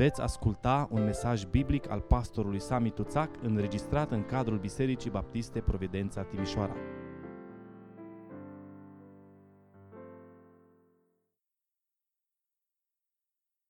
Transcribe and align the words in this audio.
Veți 0.00 0.20
asculta 0.20 0.88
un 0.90 1.04
mesaj 1.04 1.44
biblic 1.44 1.88
al 1.88 2.00
pastorului 2.00 2.60
Sami 2.60 2.90
Tuțac 2.90 3.42
înregistrat 3.42 4.10
în 4.10 4.24
cadrul 4.24 4.58
Bisericii 4.58 5.10
Baptiste 5.10 5.60
Providența 5.60 6.24
Timișoara. 6.24 6.74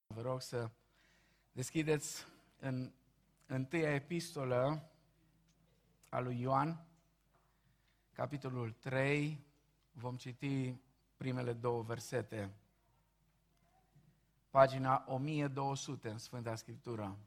Vă 0.07 0.21
rog 0.21 0.41
să 0.41 0.71
deschideți 1.53 2.27
în 2.61 2.93
întâia 3.47 3.95
epistolă 3.95 4.91
a 6.09 6.21
lui 6.21 6.41
Ioan, 6.41 6.87
capitolul 8.13 8.71
3, 8.71 9.45
vom 9.93 10.17
citi 10.17 10.77
primele 11.17 11.53
două 11.53 11.83
versete. 11.83 12.51
Pagina 14.51 15.05
1200 15.07 16.09
în 16.09 16.19
Sfânta 16.19 16.55
Scriptură. 16.55 17.19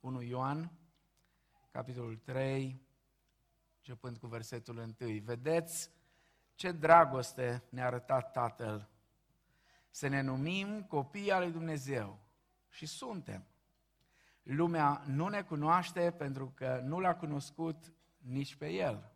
1 0.00 0.22
Ioan, 0.22 0.72
capitolul 1.70 2.16
3, 2.16 2.80
începând 3.76 4.16
cu 4.16 4.26
versetul 4.26 4.94
1. 5.00 5.20
Vedeți 5.22 5.90
ce 6.54 6.72
dragoste 6.72 7.62
ne-a 7.68 7.86
arătat 7.86 8.32
Tatăl 8.32 8.88
să 9.90 10.08
ne 10.08 10.20
numim 10.20 10.82
copii 10.82 11.32
al 11.32 11.42
lui 11.42 11.52
Dumnezeu. 11.52 12.18
Și 12.68 12.86
suntem. 12.86 13.46
Lumea 14.42 15.02
nu 15.06 15.28
ne 15.28 15.42
cunoaște 15.42 16.10
pentru 16.10 16.52
că 16.54 16.80
nu 16.84 17.00
l-a 17.00 17.16
cunoscut 17.16 17.92
nici 18.18 18.56
pe 18.56 18.68
El. 18.68 19.12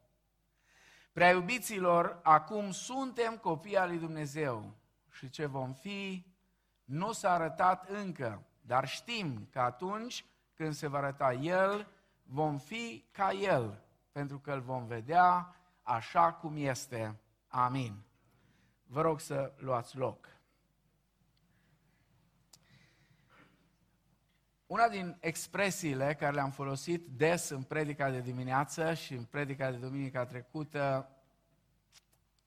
Prea 1.12 1.30
iubiților, 1.30 2.20
acum 2.22 2.70
suntem 2.70 3.36
copii 3.36 3.76
al 3.76 3.88
lui 3.88 3.98
Dumnezeu 3.98 4.74
și 5.10 5.30
ce 5.30 5.46
vom 5.46 5.72
fi 5.72 6.26
nu 6.86 7.12
s-a 7.12 7.30
arătat 7.32 7.88
încă, 7.88 8.46
dar 8.60 8.88
știm 8.88 9.48
că 9.50 9.60
atunci 9.60 10.24
când 10.54 10.74
se 10.74 10.86
va 10.86 10.98
arăta 10.98 11.32
El, 11.32 11.88
vom 12.22 12.58
fi 12.58 13.04
ca 13.10 13.32
El, 13.32 13.82
pentru 14.12 14.38
că 14.38 14.52
îl 14.52 14.60
vom 14.60 14.86
vedea 14.86 15.54
așa 15.82 16.32
cum 16.32 16.56
este. 16.56 17.20
Amin. 17.48 18.02
Vă 18.86 19.00
rog 19.00 19.20
să 19.20 19.52
luați 19.56 19.96
loc. 19.96 20.28
Una 24.66 24.88
din 24.88 25.16
expresiile 25.20 26.14
care 26.14 26.34
le-am 26.34 26.50
folosit 26.50 27.06
des 27.06 27.48
în 27.48 27.62
predica 27.62 28.10
de 28.10 28.20
dimineață 28.20 28.94
și 28.94 29.14
în 29.14 29.24
predica 29.24 29.70
de 29.70 29.76
duminica 29.76 30.26
trecută 30.26 31.10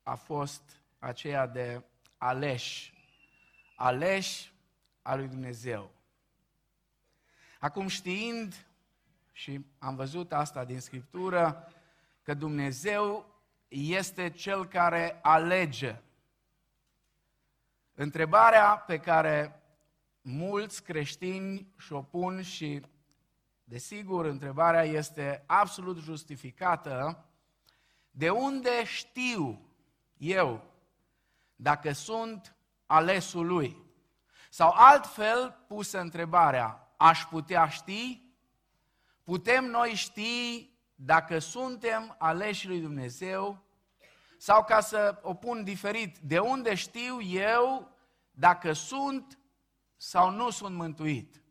a 0.02 0.14
fost 0.14 0.62
aceea 0.98 1.46
de 1.46 1.84
aleși. 2.16 2.99
Aleși 3.82 4.52
al 5.02 5.18
lui 5.18 5.28
Dumnezeu. 5.28 5.90
Acum 7.58 7.86
știind, 7.86 8.66
și 9.32 9.64
am 9.78 9.94
văzut 9.94 10.32
asta 10.32 10.64
din 10.64 10.80
Scriptură, 10.80 11.72
că 12.22 12.34
Dumnezeu 12.34 13.34
este 13.68 14.30
Cel 14.30 14.66
care 14.66 15.18
alege. 15.22 16.00
Întrebarea 17.94 18.76
pe 18.76 18.98
care 18.98 19.62
mulți 20.20 20.82
creștini 20.82 21.66
și-o 21.76 22.02
pun 22.02 22.42
și, 22.42 22.80
desigur, 23.64 24.24
întrebarea 24.24 24.82
este 24.82 25.44
absolut 25.46 25.96
justificată. 25.98 27.24
De 28.10 28.30
unde 28.30 28.84
știu 28.84 29.68
eu 30.16 30.64
dacă 31.56 31.92
sunt 31.92 32.54
alesul 32.90 33.46
lui? 33.46 33.76
Sau 34.48 34.72
altfel 34.74 35.64
pusă 35.68 36.00
întrebarea, 36.00 36.92
aș 36.96 37.24
putea 37.24 37.68
ști? 37.68 38.22
Putem 39.24 39.64
noi 39.64 39.94
ști 39.94 40.70
dacă 40.94 41.38
suntem 41.38 42.14
aleși 42.18 42.66
lui 42.66 42.80
Dumnezeu? 42.80 43.64
Sau 44.38 44.64
ca 44.64 44.80
să 44.80 45.18
o 45.22 45.34
pun 45.34 45.64
diferit, 45.64 46.18
de 46.18 46.38
unde 46.38 46.74
știu 46.74 47.20
eu 47.22 47.96
dacă 48.30 48.72
sunt 48.72 49.38
sau 49.96 50.30
nu 50.30 50.50
sunt 50.50 50.74
mântuit? 50.74 51.42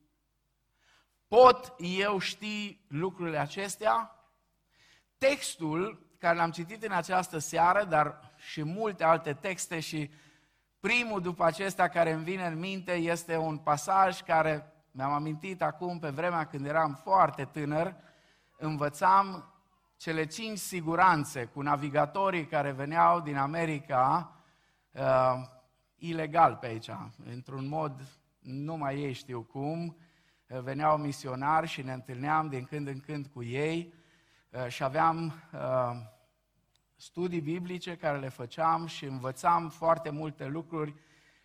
Pot 1.28 1.74
eu 1.78 2.20
ști 2.20 2.80
lucrurile 2.88 3.38
acestea? 3.38 4.16
Textul 5.18 6.08
care 6.18 6.38
l-am 6.38 6.52
citit 6.52 6.84
în 6.84 6.92
această 6.92 7.38
seară, 7.38 7.84
dar 7.84 8.34
și 8.38 8.64
multe 8.64 9.04
alte 9.04 9.34
texte 9.34 9.80
și 9.80 10.12
primul 10.80 11.22
după 11.22 11.44
acesta 11.44 11.88
care 11.88 12.12
îmi 12.12 12.24
vine 12.24 12.46
în 12.46 12.60
minte 12.60 12.92
este 12.92 13.38
un 13.38 13.58
pasaj 13.58 14.22
care 14.22 14.74
mi-am 14.92 15.12
amintit 15.12 15.62
acum 15.62 16.00
pe 16.00 16.10
vremea 16.10 16.46
când 16.46 16.66
eram 16.66 17.00
foarte 17.04 17.44
tânăr, 17.44 17.96
învățam 18.58 19.54
cele 19.98 20.26
cinci 20.26 20.58
siguranțe 20.58 21.46
cu 21.46 21.62
navigatorii 21.62 22.46
care 22.46 22.72
veneau 22.72 23.22
din 23.22 23.38
America 23.38 24.32
uh, 24.92 25.34
ilegal 25.96 26.56
pe 26.56 26.66
aici, 26.66 26.90
într-un 27.26 27.68
mod 27.68 28.02
nu 28.40 28.78
mai 28.78 29.00
ei 29.00 29.14
știu 29.14 29.42
cum, 29.42 29.98
eh, 30.48 30.60
veneau 30.60 30.98
misionari 30.98 31.68
și 31.68 31.82
ne 31.82 31.94
întâlneam 31.94 32.48
din 32.48 32.64
când 32.64 32.88
în 32.88 33.00
când 33.00 33.28
cu 33.28 33.44
ei 33.44 33.94
eh, 34.50 34.68
și 34.68 34.84
aveam 34.84 35.34
eh, 35.54 35.60
studii 37.02 37.42
biblice 37.42 37.98
care 37.98 38.20
le 38.20 38.30
făceam 38.30 38.86
și 38.86 39.06
învățam 39.06 39.70
foarte 39.70 40.10
multe 40.10 40.46
lucruri 40.46 40.94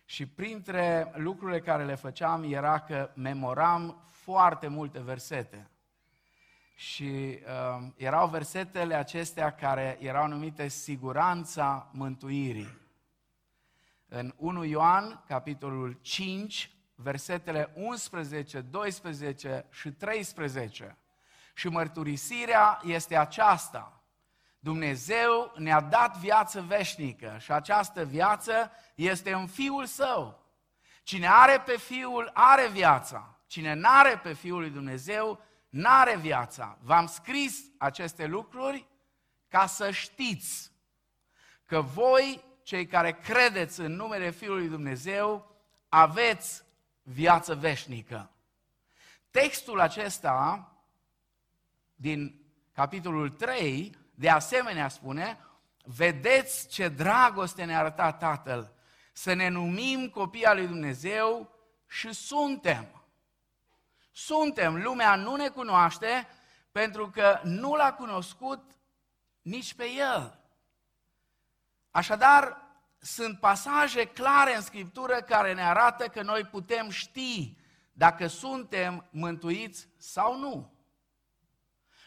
și 0.05 0.25
printre 0.25 1.11
lucrurile 1.15 1.59
care 1.59 1.85
le 1.85 1.95
făceam 1.95 2.43
era 2.43 2.79
că 2.79 3.11
memoram 3.13 4.07
foarte 4.09 4.67
multe 4.67 4.99
versete. 4.99 5.69
Și 6.75 7.03
uh, 7.39 7.87
erau 7.95 8.27
versetele 8.27 8.95
acestea 8.95 9.55
care 9.55 9.97
erau 10.01 10.27
numite 10.27 10.67
siguranța 10.67 11.89
mântuirii. 11.93 12.77
În 14.07 14.33
1 14.37 14.63
Ioan, 14.63 15.23
capitolul 15.27 15.97
5, 16.01 16.71
versetele 16.95 17.71
11, 17.75 18.61
12 18.61 19.65
și 19.71 19.91
13. 19.91 20.97
Și 21.53 21.67
mărturisirea 21.67 22.81
este 22.83 23.17
aceasta. 23.17 23.94
Dumnezeu 24.65 25.51
ne-a 25.57 25.81
dat 25.81 26.17
viață 26.17 26.61
veșnică 26.61 27.37
și 27.39 27.51
această 27.51 28.05
viață 28.05 28.71
este 28.95 29.33
în 29.33 29.47
Fiul 29.47 29.85
Său. 29.85 30.45
Cine 31.03 31.27
are 31.27 31.59
pe 31.59 31.77
Fiul, 31.77 32.31
are 32.33 32.67
viața. 32.67 33.39
Cine 33.47 33.73
n-are 33.73 34.17
pe 34.17 34.33
Fiul 34.33 34.59
lui 34.59 34.69
Dumnezeu, 34.69 35.41
n-are 35.69 36.17
viața. 36.17 36.77
V-am 36.81 37.05
scris 37.05 37.59
aceste 37.77 38.25
lucruri 38.25 38.87
ca 39.47 39.65
să 39.65 39.91
știți 39.91 40.71
că 41.65 41.81
voi, 41.81 42.43
cei 42.63 42.85
care 42.85 43.11
credeți 43.11 43.79
în 43.79 43.91
numele 43.91 44.29
Fiului 44.29 44.67
Dumnezeu, 44.67 45.55
aveți 45.89 46.63
viață 47.01 47.55
veșnică. 47.55 48.31
Textul 49.31 49.79
acesta 49.79 50.69
din 51.95 52.41
capitolul 52.73 53.29
3, 53.29 54.03
de 54.15 54.29
asemenea 54.29 54.87
spune, 54.87 55.39
vedeți 55.83 56.67
ce 56.67 56.87
dragoste 56.87 57.63
ne-a 57.63 57.79
arătat 57.79 58.19
Tatăl, 58.19 58.73
să 59.13 59.33
ne 59.33 59.47
numim 59.47 60.09
copii 60.09 60.45
al 60.45 60.55
lui 60.55 60.67
Dumnezeu 60.67 61.49
și 61.87 62.13
suntem. 62.13 63.03
Suntem, 64.11 64.81
lumea 64.81 65.15
nu 65.15 65.35
ne 65.35 65.47
cunoaște 65.47 66.27
pentru 66.71 67.09
că 67.09 67.39
nu 67.43 67.75
l-a 67.75 67.93
cunoscut 67.93 68.75
nici 69.41 69.73
pe 69.73 69.85
El. 69.89 70.39
Așadar, 71.91 72.57
sunt 72.99 73.39
pasaje 73.39 74.05
clare 74.05 74.55
în 74.55 74.61
Scriptură 74.61 75.21
care 75.21 75.53
ne 75.53 75.63
arată 75.63 76.07
că 76.07 76.21
noi 76.21 76.43
putem 76.43 76.89
ști 76.89 77.57
dacă 77.91 78.27
suntem 78.27 79.07
mântuiți 79.09 79.87
sau 79.97 80.37
nu. 80.39 80.74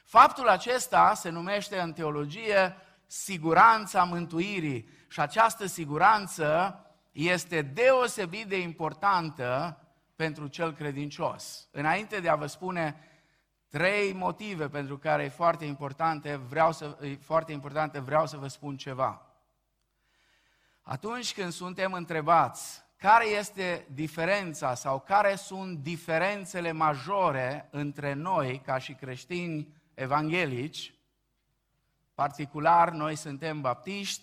Faptul 0.08 0.48
acesta 0.48 1.14
se 1.14 1.28
numește 1.28 1.80
în 1.80 1.92
teologie 1.92 2.76
siguranța 3.06 4.04
mântuirii 4.04 4.88
și 5.08 5.20
această 5.20 5.66
siguranță 5.66 6.78
este 7.12 7.62
deosebit 7.62 8.46
de 8.46 8.60
importantă 8.60 9.78
pentru 10.16 10.46
cel 10.46 10.72
credincios. 10.72 11.68
Înainte 11.70 12.20
de 12.20 12.28
a 12.28 12.34
vă 12.34 12.46
spune 12.46 13.08
trei 13.68 14.12
motive 14.12 14.68
pentru 14.68 14.98
care 14.98 15.24
e 15.24 15.28
foarte 15.28 15.64
importante, 15.64 16.36
vreau 16.36 16.72
să, 16.72 16.98
e 17.00 17.16
foarte 17.16 17.52
importante, 17.52 17.98
vreau 17.98 18.26
să 18.26 18.36
vă 18.36 18.46
spun 18.46 18.76
ceva. 18.76 19.26
Atunci 20.82 21.34
când 21.34 21.52
suntem 21.52 21.92
întrebați 21.92 22.82
care 22.96 23.26
este 23.26 23.86
diferența 23.92 24.74
sau 24.74 25.00
care 25.00 25.34
sunt 25.34 25.78
diferențele 25.78 26.72
majore 26.72 27.68
între 27.70 28.12
noi 28.12 28.60
ca 28.64 28.78
și 28.78 28.92
creștini 28.92 29.76
evanghelici, 30.00 30.94
particular 32.14 32.90
noi 32.90 33.16
suntem 33.16 33.60
baptiști, 33.60 34.22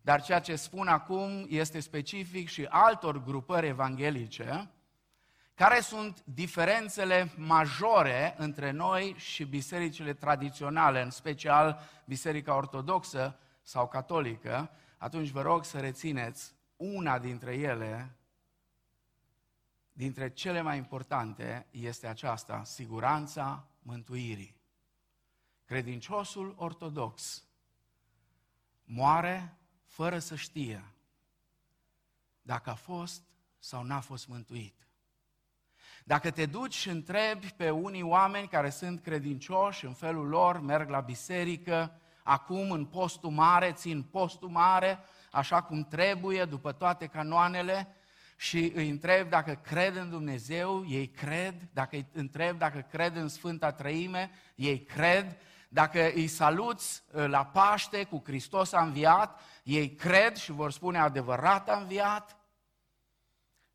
dar 0.00 0.22
ceea 0.22 0.40
ce 0.40 0.56
spun 0.56 0.88
acum 0.88 1.46
este 1.48 1.80
specific 1.80 2.48
și 2.48 2.64
altor 2.64 3.22
grupări 3.22 3.66
evanghelice, 3.66 4.70
Care 5.56 5.80
sunt 5.80 6.22
diferențele 6.24 7.32
majore 7.36 8.34
între 8.38 8.70
noi 8.70 9.14
și 9.18 9.44
bisericile 9.44 10.12
tradiționale, 10.12 11.02
în 11.02 11.10
special 11.10 11.80
Biserica 12.04 12.56
Ortodoxă 12.56 13.38
sau 13.62 13.88
Catolică? 13.88 14.70
Atunci 14.98 15.28
vă 15.28 15.42
rog 15.42 15.64
să 15.64 15.78
rețineți 15.78 16.54
una 16.76 17.18
dintre 17.18 17.54
ele, 17.54 18.16
dintre 19.92 20.30
cele 20.30 20.60
mai 20.60 20.76
importante, 20.76 21.66
este 21.70 22.06
aceasta, 22.06 22.64
siguranța 22.64 23.66
mântuirii. 23.82 24.55
Credinciosul 25.66 26.54
ortodox 26.58 27.44
moare 28.84 29.56
fără 29.86 30.18
să 30.18 30.34
știe 30.34 30.84
dacă 32.42 32.70
a 32.70 32.74
fost 32.74 33.22
sau 33.58 33.82
n-a 33.82 34.00
fost 34.00 34.28
mântuit. 34.28 34.86
Dacă 36.04 36.30
te 36.30 36.46
duci 36.46 36.74
și 36.74 36.88
întrebi 36.88 37.52
pe 37.56 37.70
unii 37.70 38.02
oameni 38.02 38.48
care 38.48 38.70
sunt 38.70 39.02
credincioși 39.02 39.84
în 39.84 39.92
felul 39.92 40.28
lor, 40.28 40.60
merg 40.60 40.88
la 40.88 41.00
biserică, 41.00 42.00
acum 42.22 42.70
în 42.70 42.84
postul 42.84 43.30
mare, 43.30 43.72
țin 43.72 44.02
postul 44.02 44.48
mare, 44.48 44.98
așa 45.30 45.62
cum 45.62 45.84
trebuie, 45.84 46.44
după 46.44 46.72
toate 46.72 47.06
canoanele, 47.06 47.96
și 48.36 48.72
îi 48.74 48.88
întreb 48.88 49.28
dacă 49.28 49.54
cred 49.54 49.96
în 49.96 50.10
Dumnezeu, 50.10 50.84
ei 50.88 51.08
cred, 51.08 51.54
dacă 51.72 51.96
îi 51.96 52.06
întreb 52.12 52.58
dacă 52.58 52.86
cred 52.90 53.16
în 53.16 53.28
Sfânta 53.28 53.72
Trăime, 53.72 54.30
ei 54.54 54.82
cred, 54.82 55.36
dacă 55.76 56.12
îi 56.14 56.26
saluți 56.26 57.02
ă, 57.14 57.26
la 57.26 57.46
Paște 57.46 58.04
cu 58.04 58.22
Hristos 58.24 58.72
a 58.72 58.82
înviat, 58.82 59.40
ei 59.62 59.94
cred 59.94 60.36
și 60.36 60.50
vor 60.52 60.72
spune 60.72 60.98
adevărat 60.98 61.68
a 61.68 61.78
înviat, 61.78 62.36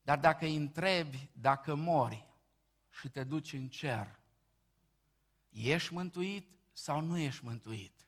dar 0.02 0.20
dacă 0.20 0.46
îi 0.46 0.56
întrebi 0.56 1.30
dacă 1.34 1.76
mori 1.76 2.26
și 2.90 3.10
te 3.10 3.24
duci 3.24 3.54
în 3.54 3.68
cer, 3.68 4.20
ești 5.50 5.94
mântuit 5.94 6.50
sau 6.74 7.02
nu 7.02 7.18
ești 7.18 7.46
mântuit? 7.46 8.08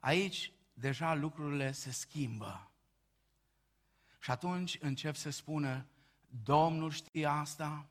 Aici 0.00 0.52
deja 0.72 1.14
lucrurile 1.14 1.72
se 1.72 1.90
schimbă. 1.90 2.70
Și 4.18 4.30
atunci 4.30 4.78
încep 4.80 5.14
să 5.14 5.30
spună, 5.30 5.86
Domnul 6.44 6.90
știe 6.90 7.26
asta, 7.26 7.89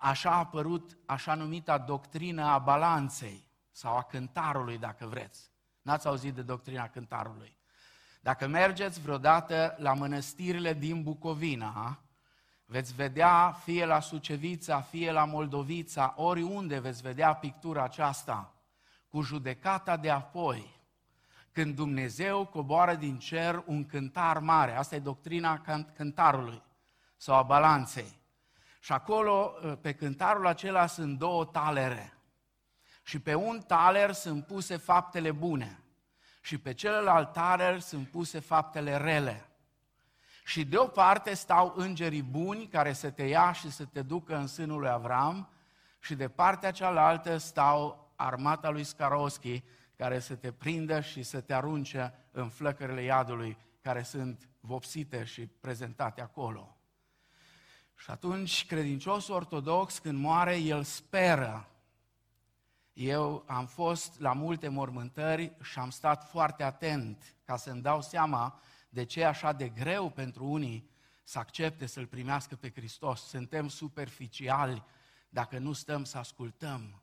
așa 0.00 0.30
a 0.30 0.38
apărut 0.38 0.98
așa 1.06 1.34
numita 1.34 1.78
doctrină 1.78 2.44
a 2.44 2.58
balanței 2.58 3.48
sau 3.70 3.96
a 3.96 4.02
cântarului, 4.02 4.78
dacă 4.78 5.06
vreți. 5.06 5.50
N-ați 5.82 6.06
auzit 6.06 6.34
de 6.34 6.42
doctrina 6.42 6.88
cântarului. 6.88 7.56
Dacă 8.20 8.46
mergeți 8.46 9.00
vreodată 9.00 9.74
la 9.78 9.94
mănăstirile 9.94 10.74
din 10.74 11.02
Bucovina, 11.02 12.02
veți 12.64 12.94
vedea 12.94 13.52
fie 13.52 13.84
la 13.84 14.00
Sucevița, 14.00 14.80
fie 14.80 15.12
la 15.12 15.24
Moldovița, 15.24 16.14
oriunde 16.16 16.78
veți 16.78 17.02
vedea 17.02 17.34
pictura 17.34 17.82
aceasta, 17.82 18.54
cu 19.08 19.20
judecata 19.20 19.96
de 19.96 20.10
apoi, 20.10 20.78
când 21.52 21.74
Dumnezeu 21.74 22.46
coboară 22.46 22.94
din 22.94 23.18
cer 23.18 23.62
un 23.66 23.86
cântar 23.86 24.38
mare. 24.38 24.76
Asta 24.76 24.94
e 24.94 24.98
doctrina 25.00 25.62
cântarului 25.96 26.62
sau 27.16 27.36
a 27.36 27.42
balanței. 27.42 28.19
Și 28.80 28.92
acolo, 28.92 29.54
pe 29.80 29.94
cântarul 29.94 30.46
acela, 30.46 30.86
sunt 30.86 31.18
două 31.18 31.44
talere. 31.44 32.14
Și 33.02 33.18
pe 33.18 33.34
un 33.34 33.60
taler 33.60 34.12
sunt 34.12 34.46
puse 34.46 34.76
faptele 34.76 35.32
bune. 35.32 35.82
Și 36.42 36.58
pe 36.58 36.74
celălalt 36.74 37.32
taler 37.32 37.80
sunt 37.80 38.08
puse 38.08 38.38
faptele 38.38 38.96
rele. 38.96 39.50
Și 40.44 40.64
de 40.64 40.76
o 40.76 40.86
parte 40.86 41.34
stau 41.34 41.72
îngerii 41.76 42.22
buni 42.22 42.68
care 42.68 42.92
să 42.92 43.10
te 43.10 43.22
ia 43.22 43.52
și 43.52 43.70
să 43.70 43.84
te 43.84 44.02
ducă 44.02 44.36
în 44.36 44.46
sânul 44.46 44.80
lui 44.80 44.88
Avram, 44.88 45.48
și 46.00 46.14
de 46.14 46.28
partea 46.28 46.70
cealaltă 46.70 47.36
stau 47.36 48.12
armata 48.16 48.70
lui 48.70 48.84
Skaroschi 48.84 49.62
care 49.96 50.18
să 50.18 50.34
te 50.34 50.52
prindă 50.52 51.00
și 51.00 51.22
să 51.22 51.40
te 51.40 51.54
arunce 51.54 52.14
în 52.30 52.48
flăcările 52.48 53.02
iadului 53.02 53.58
care 53.80 54.02
sunt 54.02 54.48
vopsite 54.60 55.24
și 55.24 55.46
prezentate 55.46 56.20
acolo. 56.20 56.79
Și 58.00 58.10
atunci 58.10 58.66
credinciosul 58.66 59.34
ortodox 59.34 59.98
când 59.98 60.18
moare, 60.18 60.56
el 60.56 60.82
speră. 60.82 61.68
Eu 62.92 63.44
am 63.46 63.66
fost 63.66 64.20
la 64.20 64.32
multe 64.32 64.68
mormântări 64.68 65.52
și 65.62 65.78
am 65.78 65.90
stat 65.90 66.28
foarte 66.28 66.62
atent 66.62 67.34
ca 67.44 67.56
să-mi 67.56 67.82
dau 67.82 68.02
seama 68.02 68.60
de 68.88 69.04
ce 69.04 69.20
e 69.20 69.26
așa 69.26 69.52
de 69.52 69.68
greu 69.68 70.10
pentru 70.10 70.44
unii 70.44 70.90
să 71.24 71.38
accepte 71.38 71.86
să-L 71.86 72.06
primească 72.06 72.56
pe 72.56 72.70
Hristos. 72.70 73.28
Suntem 73.28 73.68
superficiali 73.68 74.82
dacă 75.28 75.58
nu 75.58 75.72
stăm 75.72 76.04
să 76.04 76.18
ascultăm. 76.18 77.02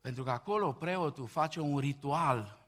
Pentru 0.00 0.22
că 0.22 0.30
acolo 0.30 0.72
preotul 0.72 1.26
face 1.26 1.60
un 1.60 1.78
ritual. 1.78 2.58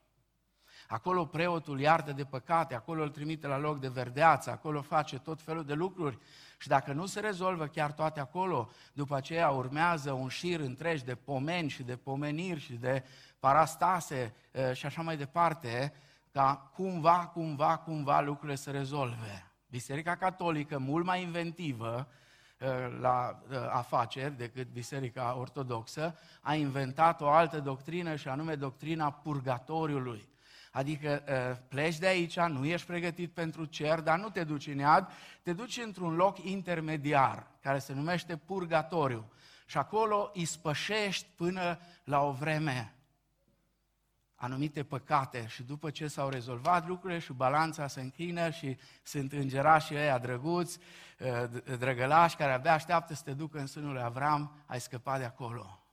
Acolo 0.89 1.27
preotul 1.27 1.81
iartă 1.81 2.13
de 2.13 2.25
păcate, 2.25 2.75
acolo 2.75 3.03
îl 3.03 3.11
trimite 3.11 3.47
la 3.47 3.59
loc 3.59 3.81
de 3.81 3.89
verdeață, 3.89 4.51
acolo 4.51 4.83
face 4.83 5.19
tot 5.19 5.41
felul 5.41 5.65
de 5.65 5.75
lucruri. 5.75 6.19
Și 6.61 6.69
dacă 6.69 6.93
nu 6.93 7.07
se 7.07 7.21
rezolvă 7.21 7.67
chiar 7.67 7.93
toate 7.93 8.21
acolo, 8.21 8.71
după 8.93 9.17
aceea 9.17 9.49
urmează 9.49 10.13
un 10.13 10.29
șir 10.29 10.61
întreg 10.61 11.01
de 11.01 11.15
pomeni 11.15 11.69
și 11.69 11.83
de 11.83 11.97
pomeniri 11.97 12.61
și 12.61 12.73
de 12.73 13.05
parastase 13.39 14.35
și 14.73 14.87
așa 14.87 15.03
mai 15.03 15.17
departe, 15.17 15.93
ca 16.33 16.71
cumva, 16.75 17.27
cumva, 17.27 17.77
cumva 17.77 18.21
lucrurile 18.21 18.57
să 18.57 18.71
rezolve. 18.71 19.51
Biserica 19.71 20.17
Catolică, 20.17 20.79
mult 20.79 21.05
mai 21.05 21.23
inventivă 21.23 22.09
uh, 22.61 22.69
la 23.01 23.43
uh, 23.51 23.57
afaceri 23.71 24.37
decât 24.37 24.69
Biserica 24.73 25.37
Ortodoxă, 25.39 26.19
a 26.41 26.55
inventat 26.55 27.21
o 27.21 27.29
altă 27.29 27.61
doctrină 27.61 28.17
și 28.17 28.29
anume 28.29 28.55
doctrina 28.55 29.11
purgatoriului. 29.11 30.29
Adică 30.71 31.23
uh, 31.29 31.57
pleci 31.69 31.99
de 31.99 32.07
aici, 32.07 32.39
nu 32.39 32.65
ești 32.65 32.87
pregătit 32.87 33.33
pentru 33.33 33.65
cer, 33.65 34.01
dar 34.01 34.19
nu 34.19 34.31
te 34.31 34.45
duci 34.45 34.67
în 34.67 34.79
iad, 34.79 35.09
te 35.43 35.53
duci 35.53 35.81
într-un 35.85 36.15
loc 36.15 36.39
intermediar, 36.39 37.47
care 37.61 37.79
se 37.79 37.93
numește 37.93 38.37
purgatoriu. 38.37 39.33
Și 39.67 39.79
acolo 39.79 40.31
ispășești 40.35 41.27
până 41.37 41.79
la 42.05 42.23
o 42.23 42.33
vreme 42.33 42.95
anumite 44.41 44.83
păcate 44.83 45.47
și 45.47 45.63
după 45.63 45.91
ce 45.91 46.07
s-au 46.07 46.29
rezolvat 46.29 46.87
lucrurile 46.87 47.19
și 47.19 47.33
balanța 47.33 47.87
se 47.87 48.01
închină 48.01 48.51
și 48.51 48.77
sunt 49.03 49.33
îngerașii 49.33 49.97
ăia 49.97 50.19
drăguți, 50.19 50.79
uh, 51.19 51.79
drăgălași 51.79 52.37
care 52.37 52.53
abia 52.53 52.73
așteaptă 52.73 53.15
să 53.15 53.23
te 53.25 53.33
ducă 53.33 53.59
în 53.59 53.67
sânul 53.67 53.93
lui 53.93 54.03
Avram, 54.03 54.63
ai 54.67 54.81
scăpat 54.81 55.19
de 55.19 55.25
acolo. 55.25 55.85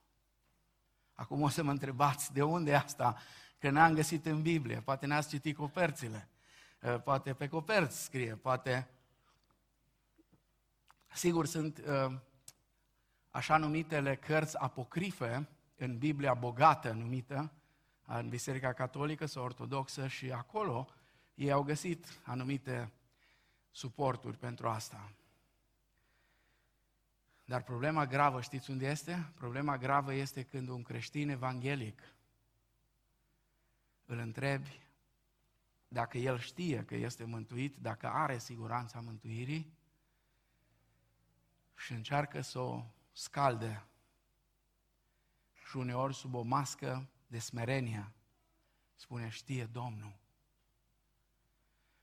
Acum 1.14 1.42
o 1.42 1.50
să 1.50 1.64
mă 1.64 1.72
întrebați 1.72 2.34
de 2.34 2.44
unde 2.44 2.72
e 2.72 2.76
asta, 2.76 3.18
că 3.60 3.70
n-am 3.70 3.94
găsit 3.94 4.26
în 4.26 4.42
Biblie, 4.42 4.82
poate 4.82 5.06
n-ați 5.06 5.30
citit 5.30 5.56
coperțile, 5.56 6.28
uh, 6.82 7.02
poate 7.02 7.34
pe 7.34 7.48
coperți 7.48 8.04
scrie, 8.04 8.36
poate... 8.36 8.88
Sigur, 11.14 11.46
sunt 11.46 11.84
uh, 11.88 12.18
așa 13.30 13.58
numitele 13.58 14.16
cărți 14.16 14.58
apocrife 14.58 15.50
în 15.76 15.98
Biblia 15.98 16.34
bogată 16.34 16.92
numită, 16.92 17.52
în 18.06 18.30
Biserica 18.30 18.74
Catolică 18.74 19.26
sau 19.26 19.44
Ortodoxă 19.44 20.08
și 20.08 20.32
acolo 20.32 20.88
ei 21.34 21.52
au 21.52 21.64
găsit 21.64 22.20
anumite 22.24 22.92
suporturi 23.72 24.38
pentru 24.38 24.68
asta. 24.68 25.12
Dar 27.46 27.64
problema 27.64 28.06
gravă, 28.06 28.42
știți 28.42 28.70
unde 28.70 28.88
este? 28.88 29.32
Problema 29.36 29.78
gravă 29.78 30.14
este 30.14 30.44
când 30.44 30.68
un 30.68 30.82
creștin 30.82 31.30
evanghelic 31.30 32.02
îl 34.08 34.18
întrebi 34.18 34.80
dacă 35.88 36.18
el 36.18 36.40
știe 36.40 36.84
că 36.84 36.96
este 36.96 37.24
mântuit, 37.24 37.76
dacă 37.78 38.08
are 38.08 38.38
siguranța 38.38 39.00
mântuirii 39.00 39.74
și 41.76 41.94
încearcă 41.94 42.42
să 42.42 42.60
o 42.60 42.86
scalde 43.12 43.84
și 45.54 45.78
uneori 45.78 46.14
sub 46.16 46.34
o 46.34 46.42
mască 46.42 47.10
de 47.28 47.40
smerenia, 47.40 48.14
spune, 48.96 49.30
știe 49.30 49.66
Domnul. 49.66 50.18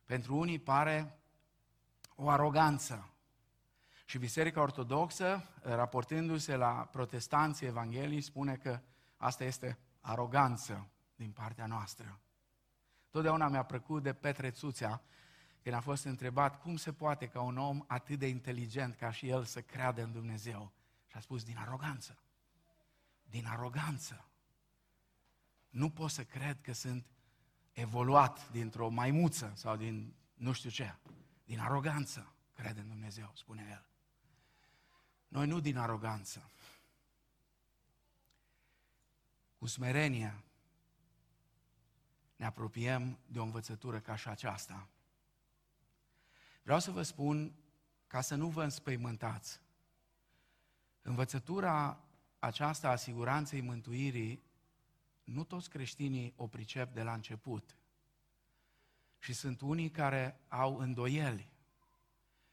Pentru 0.05 0.37
unii 0.37 0.59
pare 0.59 1.19
o 2.15 2.29
aroganță. 2.29 3.09
Și 4.05 4.19
Biserica 4.19 4.61
Ortodoxă, 4.61 5.49
raportându-se 5.63 6.57
la 6.57 6.89
protestanții 6.93 7.67
Evanghelii, 7.67 8.21
spune 8.21 8.57
că 8.57 8.81
asta 9.17 9.45
este 9.45 9.79
aroganță 10.01 10.89
din 11.17 11.31
partea 11.33 11.67
noastră. 11.67 12.21
Totdeauna 13.11 13.49
mi-a 13.49 13.63
plăcut 13.63 14.03
de 14.03 14.13
Petre 14.13 14.51
Țuțea, 14.51 15.03
când 15.63 15.75
a 15.75 15.81
fost 15.81 16.05
întrebat 16.05 16.61
cum 16.61 16.77
se 16.77 16.93
poate 16.93 17.29
ca 17.29 17.41
un 17.41 17.59
om 17.59 17.85
atât 17.87 18.19
de 18.19 18.27
inteligent 18.27 18.95
ca 18.95 19.11
și 19.11 19.29
el 19.29 19.45
să 19.45 19.63
creadă 19.63 20.03
în 20.03 20.13
Dumnezeu. 20.13 20.73
Și 21.07 21.17
a 21.17 21.21
spus, 21.21 21.45
din 21.45 21.57
aroganță. 21.59 22.19
Din 23.23 23.47
aroganță 23.47 24.29
nu 25.71 25.91
pot 25.91 26.11
să 26.11 26.25
cred 26.25 26.61
că 26.61 26.73
sunt 26.73 27.07
evoluat 27.73 28.51
dintr-o 28.51 28.89
maimuță 28.89 29.53
sau 29.57 29.77
din 29.77 30.15
nu 30.35 30.53
știu 30.53 30.71
ce, 30.71 30.95
din 31.45 31.61
aroganță, 31.61 32.35
crede 32.53 32.81
în 32.81 32.89
Dumnezeu, 32.89 33.33
spune 33.35 33.67
el. 33.71 33.87
Noi 35.29 35.47
nu 35.47 35.61
din 35.61 35.77
aroganță. 35.77 36.51
Cu 39.59 39.67
smerenie 39.67 40.43
ne 42.37 42.45
apropiem 42.45 43.19
de 43.27 43.39
o 43.39 43.43
învățătură 43.43 44.01
ca 44.01 44.17
și 44.17 44.29
aceasta. 44.29 44.89
Vreau 46.63 46.79
să 46.79 46.91
vă 46.91 47.03
spun, 47.03 47.55
ca 48.07 48.21
să 48.21 48.35
nu 48.35 48.49
vă 48.49 48.63
înspăimântați, 48.63 49.61
învățătura 51.03 52.05
aceasta 52.39 52.91
a 52.91 52.97
siguranței 52.97 53.61
mântuirii, 53.61 54.43
nu 55.25 55.45
toți 55.45 55.71
creștinii 55.71 56.33
o 56.37 56.47
pricep 56.47 56.95
de 56.95 57.03
la 57.03 57.13
început. 57.13 57.77
Și 59.19 59.33
sunt 59.33 59.61
unii 59.61 59.91
care 59.91 60.41
au 60.49 60.77
îndoieli. 60.79 61.53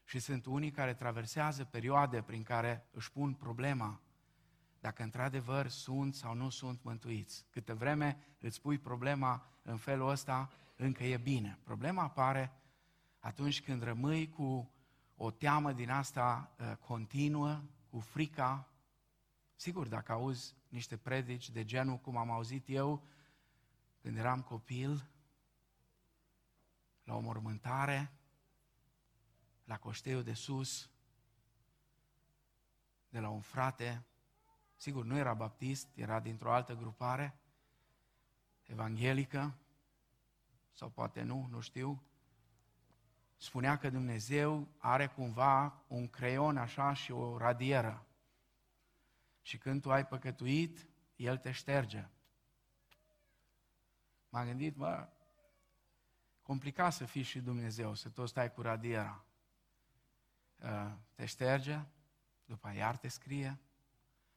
Și 0.04 0.18
sunt 0.18 0.46
unii 0.46 0.70
care 0.70 0.94
traversează 0.94 1.64
perioade 1.64 2.22
prin 2.22 2.42
care 2.42 2.86
își 2.90 3.12
pun 3.12 3.34
problema 3.34 4.00
dacă 4.82 5.02
într-adevăr 5.02 5.68
sunt 5.68 6.14
sau 6.14 6.34
nu 6.34 6.48
sunt 6.48 6.82
mântuiți. 6.82 7.46
Câte 7.50 7.72
vreme 7.72 8.36
îți 8.40 8.60
pui 8.60 8.78
problema 8.78 9.46
în 9.62 9.76
felul 9.76 10.08
ăsta, 10.08 10.50
încă 10.76 11.04
e 11.04 11.16
bine. 11.16 11.58
Problema 11.62 12.02
apare 12.02 12.52
atunci 13.18 13.62
când 13.62 13.82
rămâi 13.82 14.28
cu 14.28 14.70
o 15.16 15.30
teamă 15.30 15.72
din 15.72 15.90
asta 15.90 16.54
uh, 16.58 16.76
continuă, 16.76 17.62
cu 17.90 18.00
frica. 18.00 18.68
Sigur, 19.56 19.88
dacă 19.88 20.12
auzi 20.12 20.54
niște 20.68 20.96
predici 20.96 21.50
de 21.50 21.64
genul 21.64 21.98
cum 21.98 22.16
am 22.16 22.30
auzit 22.30 22.68
eu 22.68 23.06
când 24.00 24.16
eram 24.16 24.42
copil, 24.42 25.08
la 27.04 27.14
o 27.14 27.20
mormântare, 27.20 28.12
la 29.64 29.78
coșteiul 29.78 30.22
de 30.22 30.32
sus, 30.32 30.90
de 33.08 33.18
la 33.18 33.28
un 33.28 33.40
frate, 33.40 34.06
sigur, 34.82 35.04
nu 35.04 35.16
era 35.16 35.34
baptist, 35.34 35.88
era 35.94 36.20
dintr-o 36.20 36.52
altă 36.52 36.74
grupare, 36.74 37.36
evanghelică, 38.62 39.54
sau 40.72 40.88
poate 40.88 41.22
nu, 41.22 41.46
nu 41.50 41.60
știu, 41.60 42.02
spunea 43.36 43.78
că 43.78 43.90
Dumnezeu 43.90 44.68
are 44.78 45.06
cumva 45.06 45.82
un 45.86 46.08
creion 46.08 46.56
așa 46.56 46.92
și 46.92 47.12
o 47.12 47.36
radieră. 47.36 48.06
Și 49.42 49.58
când 49.58 49.82
tu 49.82 49.92
ai 49.92 50.06
păcătuit, 50.06 50.86
El 51.16 51.38
te 51.38 51.50
șterge. 51.50 52.08
M-am 54.28 54.46
gândit, 54.46 54.76
mă, 54.76 55.08
complicat 56.42 56.92
să 56.92 57.04
fii 57.04 57.22
și 57.22 57.40
Dumnezeu, 57.40 57.94
să 57.94 58.08
tot 58.08 58.28
stai 58.28 58.52
cu 58.52 58.60
radiera. 58.60 59.24
Uh, 60.62 60.92
te 61.14 61.24
șterge, 61.24 61.80
după 62.44 62.72
iar 62.74 62.96
te 62.96 63.08
scrie, 63.08 63.60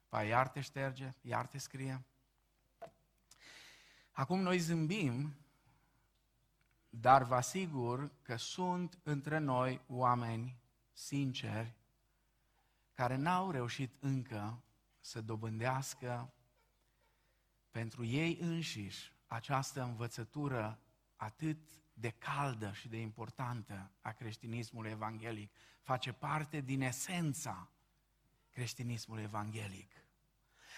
după 0.09 0.25
iar 0.25 0.47
te 0.47 0.61
șterge, 0.61 1.13
iar 1.21 1.47
te 1.47 1.57
scrie. 1.57 2.05
Acum 4.11 4.39
noi 4.39 4.57
zâmbim, 4.57 5.35
dar 6.89 7.23
vă 7.23 7.35
asigur 7.35 8.11
că 8.21 8.35
sunt 8.35 8.99
între 9.03 9.37
noi 9.37 9.81
oameni 9.87 10.59
sinceri 10.91 11.75
care 12.93 13.15
n-au 13.15 13.51
reușit 13.51 13.95
încă 13.99 14.63
să 14.99 15.21
dobândească 15.21 16.33
pentru 17.71 18.03
ei 18.03 18.37
înșiși 18.41 19.13
această 19.27 19.83
învățătură 19.83 20.79
atât 21.15 21.57
de 21.93 22.09
caldă 22.09 22.71
și 22.71 22.87
de 22.87 22.97
importantă 22.97 23.91
a 24.01 24.11
creștinismului 24.11 24.91
evanghelic. 24.91 25.51
Face 25.81 26.11
parte 26.11 26.61
din 26.61 26.81
esența 26.81 27.69
creștinismului 28.55 29.23
evanghelic. 29.23 29.91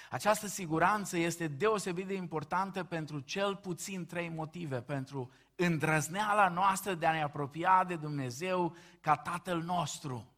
Această 0.10 0.48
siguranță 0.48 1.18
este 1.18 1.48
deosebit 1.48 2.08
de 2.08 2.14
importantă 2.14 2.84
pentru 2.84 3.20
cel 3.20 3.56
puțin 3.56 4.06
trei 4.06 4.30
motive. 4.30 4.82
Pentru 4.82 5.32
îndrăzneala 5.56 6.48
noastră 6.48 6.94
de 6.94 7.06
a 7.06 7.12
ne 7.12 7.24
apropia 7.24 7.84
de 7.84 7.96
Dumnezeu 7.96 8.76
ca 9.02 9.16
Tatăl 9.16 9.62
nostru. 9.62 10.32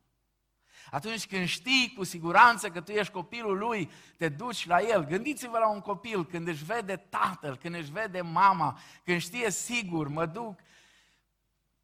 Atunci 0.91 1.27
când 1.27 1.47
știi 1.47 1.93
cu 1.97 2.03
siguranță 2.03 2.69
că 2.69 2.81
tu 2.81 2.91
ești 2.91 3.13
copilul 3.13 3.57
lui, 3.57 3.91
te 4.17 4.29
duci 4.29 4.65
la 4.65 4.81
el. 4.81 5.05
Gândiți-vă 5.05 5.57
la 5.57 5.69
un 5.69 5.79
copil 5.79 6.25
când 6.25 6.47
își 6.47 6.63
vede 6.63 6.95
tatăl, 6.95 7.57
când 7.57 7.75
își 7.75 7.91
vede 7.91 8.21
mama, 8.21 8.79
când 9.03 9.19
știe 9.19 9.51
sigur, 9.51 10.07
mă 10.07 10.25
duc. 10.25 10.59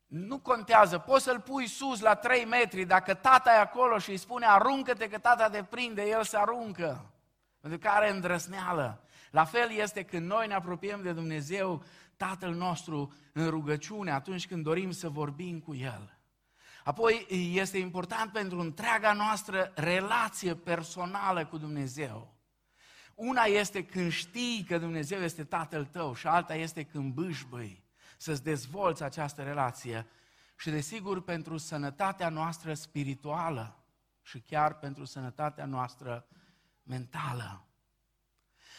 Nu 0.08 0.40
contează, 0.40 0.98
poți 0.98 1.24
să-l 1.24 1.40
pui 1.40 1.68
sus 1.68 2.00
la 2.00 2.16
3 2.16 2.46
metri, 2.46 2.86
dacă 2.86 3.14
tata 3.14 3.52
e 3.52 3.60
acolo 3.60 3.98
și 3.98 4.10
îi 4.10 4.18
spune 4.18 4.46
aruncă-te 4.46 5.08
că 5.08 5.18
tata 5.18 5.50
te 5.50 5.64
prinde, 5.64 6.08
el 6.08 6.24
se 6.24 6.38
aruncă. 6.38 7.14
Pentru 7.60 7.80
că 7.80 7.88
are 7.88 8.10
îndrăsneală. 8.10 9.04
La 9.32 9.46
fel 9.46 9.72
este 9.72 10.04
când 10.04 10.26
noi 10.28 10.48
ne 10.48 10.54
apropiem 10.54 11.02
de 11.02 11.12
Dumnezeu, 11.12 11.84
Tatăl 12.18 12.54
nostru, 12.54 13.14
în 13.34 13.50
rugăciune, 13.50 14.12
atunci 14.12 14.48
când 14.48 14.64
dorim 14.64 14.92
să 14.92 15.10
vorbim 15.10 15.60
cu 15.60 15.76
El. 15.76 16.20
Apoi 16.84 17.26
este 17.54 17.78
important 17.78 18.32
pentru 18.32 18.60
întreaga 18.60 19.14
noastră 19.14 19.72
relație 19.76 20.56
personală 20.56 21.46
cu 21.46 21.58
Dumnezeu. 21.58 22.34
Una 23.16 23.44
este 23.44 23.86
când 23.86 24.12
știi 24.12 24.66
că 24.68 24.78
Dumnezeu 24.78 25.22
este 25.22 25.44
Tatăl 25.44 25.86
tău 25.86 26.14
și 26.14 26.28
alta 26.28 26.56
este 26.56 26.84
când 26.84 27.14
bâșbâi 27.14 27.85
să-ți 28.18 28.44
dezvolți 28.44 29.04
această 29.04 29.44
relație 29.44 30.08
și 30.58 30.70
desigur 30.70 31.24
pentru 31.24 31.58
sănătatea 31.58 32.30
noastră 32.30 32.74
spirituală 32.74 33.84
și 34.22 34.40
chiar 34.40 34.78
pentru 34.80 35.06
sănătatea 35.06 35.66
noastră 35.66 36.28
mentală. 36.84 37.66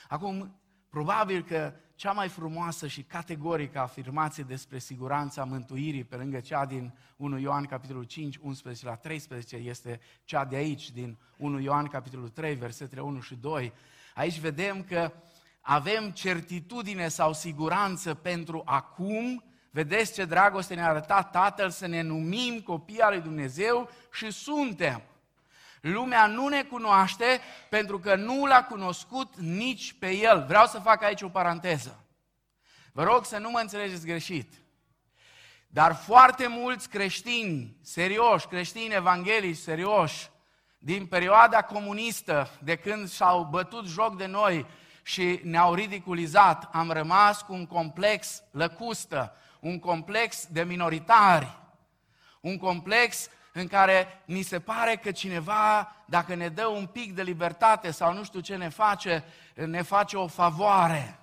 Acum, 0.09 0.61
probabil 0.89 1.43
că 1.43 1.75
cea 1.95 2.13
mai 2.13 2.29
frumoasă 2.29 2.87
și 2.87 3.03
categorică 3.03 3.79
afirmație 3.79 4.45
despre 4.45 4.79
siguranța 4.79 5.45
mântuirii, 5.45 6.05
pe 6.05 6.17
lângă 6.17 6.41
cea 6.41 6.67
din 6.67 6.99
1 7.17 7.39
Ioan 7.39 7.65
capitolul 7.65 8.05
5, 8.05 8.37
11 8.37 8.87
la 8.87 8.97
13, 8.97 9.57
este 9.57 10.01
cea 10.25 10.45
de 10.45 10.57
aici, 10.57 10.91
din 10.91 11.19
1 11.37 11.61
Ioan 11.61 11.87
capitolul 11.87 12.29
3, 12.29 12.55
versetele 12.55 13.01
1 13.01 13.21
și 13.21 13.35
2. 13.35 13.73
Aici 14.15 14.39
vedem 14.39 14.83
că 14.83 15.13
avem 15.69 16.11
certitudine 16.11 17.09
sau 17.09 17.33
siguranță 17.33 18.15
pentru 18.15 18.63
acum, 18.65 19.45
vedeți 19.71 20.13
ce 20.13 20.25
dragoste 20.25 20.75
ne-a 20.75 20.89
arătat 20.89 21.31
Tatăl 21.31 21.71
să 21.71 21.87
ne 21.87 22.01
numim 22.01 22.61
copii 22.61 23.01
al 23.01 23.13
lui 23.13 23.23
Dumnezeu 23.23 23.91
și 24.13 24.31
suntem. 24.31 25.03
Lumea 25.81 26.27
nu 26.27 26.49
ne 26.49 26.63
cunoaște 26.63 27.41
pentru 27.71 27.99
că 27.99 28.15
nu 28.15 28.47
l-a 28.47 28.65
cunoscut 28.65 29.37
nici 29.37 29.93
pe 29.93 30.11
El. 30.11 30.45
Vreau 30.47 30.67
să 30.67 30.79
fac 30.79 31.03
aici 31.03 31.23
o 31.23 31.29
paranteză. 31.29 32.05
Vă 32.93 33.03
rog 33.03 33.25
să 33.25 33.39
nu 33.39 33.51
mă 33.51 33.59
înțelegeți 33.59 34.07
greșit. 34.07 34.53
Dar 35.67 35.95
foarte 35.95 36.47
mulți 36.47 36.89
creștini 36.89 37.77
serioși, 37.83 38.47
creștini 38.47 38.95
evanghelici 38.95 39.57
serioși, 39.57 40.31
din 40.79 41.07
perioada 41.07 41.63
comunistă, 41.63 42.51
de 42.63 42.77
când 42.77 43.09
s-au 43.09 43.45
bătut 43.45 43.87
joc 43.87 44.17
de 44.17 44.27
noi 44.27 44.67
și 45.07 45.41
ne-au 45.43 45.75
ridiculizat, 45.75 46.69
am 46.73 46.91
rămas 46.91 47.43
cu 47.43 47.53
un 47.53 47.67
complex 47.67 48.43
lăcustă, 48.51 49.37
un 49.61 49.79
complex 49.79 50.47
de 50.47 50.63
minoritari, 50.63 51.59
un 52.41 52.59
complex 52.59 53.29
în 53.53 53.67
care 53.67 54.23
ni 54.25 54.43
se 54.43 54.61
pare 54.61 54.97
că 54.97 55.11
cineva, 55.11 55.97
dacă 56.07 56.35
ne 56.35 56.49
dă 56.49 56.67
un 56.67 56.87
pic 56.87 57.15
de 57.15 57.23
libertate 57.23 57.91
sau 57.91 58.13
nu 58.13 58.25
știu 58.25 58.41
ce 58.41 58.57
ne 58.57 58.69
face, 58.69 59.25
ne 59.55 59.83
face 59.83 60.17
o 60.17 60.27
favoare. 60.27 61.19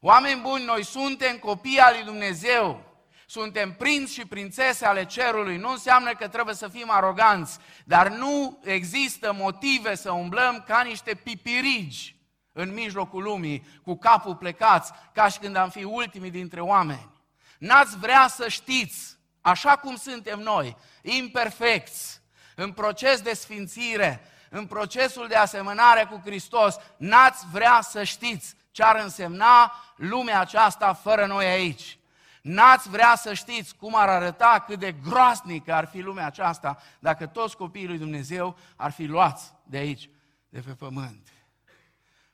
Oameni 0.00 0.40
buni, 0.40 0.64
noi 0.64 0.84
suntem 0.84 1.36
copii 1.36 1.78
al 1.78 1.94
lui 1.94 2.04
Dumnezeu. 2.04 2.82
Suntem 3.26 3.72
prinți 3.72 4.12
și 4.12 4.26
prințese 4.26 4.86
ale 4.86 5.04
cerului. 5.04 5.56
Nu 5.56 5.70
înseamnă 5.70 6.14
că 6.14 6.28
trebuie 6.28 6.54
să 6.54 6.68
fim 6.68 6.90
aroganți, 6.90 7.58
dar 7.84 8.08
nu 8.08 8.58
există 8.64 9.32
motive 9.32 9.94
să 9.94 10.12
umblăm 10.12 10.64
ca 10.66 10.82
niște 10.82 11.14
pipirigi 11.14 12.17
în 12.60 12.72
mijlocul 12.72 13.22
lumii, 13.22 13.66
cu 13.84 13.96
capul 13.96 14.36
plecați, 14.36 14.92
ca 15.12 15.28
și 15.28 15.38
când 15.38 15.56
am 15.56 15.68
fi 15.68 15.84
ultimii 15.84 16.30
dintre 16.30 16.60
oameni. 16.60 17.10
N-ați 17.58 17.98
vrea 17.98 18.26
să 18.28 18.48
știți 18.48 19.18
așa 19.40 19.76
cum 19.76 19.96
suntem 19.96 20.38
noi, 20.38 20.76
imperfecți, 21.02 22.20
în 22.54 22.72
proces 22.72 23.20
de 23.20 23.34
sfințire, 23.34 24.20
în 24.50 24.66
procesul 24.66 25.28
de 25.28 25.34
asemănare 25.34 26.04
cu 26.04 26.20
Hristos, 26.24 26.76
n-ați 26.96 27.46
vrea 27.52 27.80
să 27.82 28.04
știți 28.04 28.54
ce 28.70 28.82
ar 28.82 28.96
însemna 28.96 29.72
lumea 29.96 30.40
aceasta 30.40 30.92
fără 30.92 31.26
noi 31.26 31.46
aici. 31.46 31.98
N-ați 32.42 32.88
vrea 32.88 33.14
să 33.16 33.34
știți 33.34 33.76
cum 33.76 33.94
ar 33.94 34.08
arăta, 34.08 34.64
cât 34.66 34.78
de 34.78 34.92
groasnică 34.92 35.74
ar 35.74 35.86
fi 35.86 36.00
lumea 36.00 36.26
aceasta 36.26 36.78
dacă 36.98 37.26
toți 37.26 37.56
copiii 37.56 37.86
lui 37.86 37.98
Dumnezeu 37.98 38.56
ar 38.76 38.90
fi 38.90 39.04
luați 39.04 39.52
de 39.64 39.76
aici, 39.76 40.10
de 40.48 40.60
pe 40.60 40.72
pământ. 40.72 41.28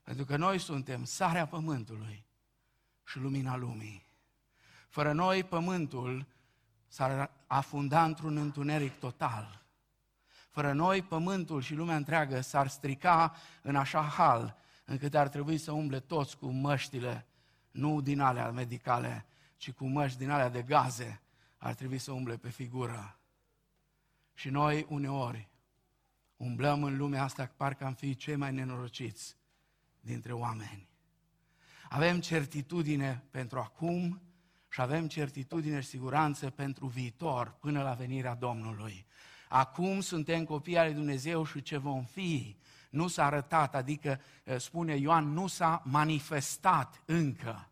Pentru 0.05 0.25
că 0.25 0.37
noi 0.37 0.59
suntem 0.59 1.05
sarea 1.05 1.47
pământului 1.47 2.25
și 3.05 3.19
lumina 3.19 3.57
lumii. 3.57 4.07
Fără 4.89 5.13
noi, 5.13 5.45
pământul 5.45 6.27
s-ar 6.89 7.31
afunda 7.47 8.05
într-un 8.05 8.37
întuneric 8.37 8.99
total. 8.99 9.63
Fără 10.51 10.73
noi, 10.73 11.03
pământul 11.03 11.63
și 11.63 11.75
lumea 11.75 11.97
întreagă 11.97 12.41
s-ar 12.41 12.69
strica 12.69 13.35
în 13.63 13.77
așa 13.77 14.03
hal, 14.03 14.57
încât 14.85 15.15
ar 15.15 15.29
trebui 15.29 15.59
să 15.59 15.73
umble 15.73 16.01
toți 16.01 16.37
cu 16.37 16.47
măștile, 16.47 17.27
nu 17.71 18.01
din 18.01 18.21
alea 18.21 18.51
medicale, 18.51 19.27
ci 19.57 19.73
cu 19.73 19.87
măști 19.87 20.19
din 20.19 20.31
alea 20.31 20.49
de 20.49 20.63
gaze, 20.63 21.21
ar 21.57 21.75
trebui 21.75 21.99
să 21.99 22.13
umble 22.13 22.37
pe 22.37 22.49
figură. 22.49 23.19
Și 24.35 24.51
noi, 24.51 24.87
uneori, 24.89 25.49
umblăm 26.37 26.83
în 26.83 26.97
lumea 26.97 27.23
asta 27.23 27.53
parcă 27.57 27.85
am 27.85 27.95
fi 27.95 28.17
cei 28.17 28.37
mai 28.37 28.53
nenorociți 28.53 29.37
dintre 30.05 30.33
oameni. 30.33 30.89
Avem 31.89 32.21
certitudine 32.21 33.25
pentru 33.31 33.59
acum 33.59 34.23
și 34.69 34.81
avem 34.81 35.09
certitudine 35.09 35.81
și 35.81 35.89
siguranță 35.89 36.51
pentru 36.51 36.87
viitor, 36.87 37.57
până 37.61 37.83
la 37.83 37.93
venirea 37.93 38.35
Domnului. 38.35 39.07
Acum 39.49 40.01
suntem 40.01 40.45
copii 40.45 40.79
ale 40.79 40.93
Dumnezeu 40.93 41.45
și 41.45 41.63
ce 41.63 41.77
vom 41.77 42.05
fi 42.05 42.57
nu 42.91 43.09
s-a 43.09 43.25
arătat, 43.25 43.75
adică 43.75 44.21
spune 44.57 44.97
Ioan, 44.97 45.33
nu 45.33 45.47
s-a 45.47 45.83
manifestat 45.85 47.03
încă. 47.05 47.69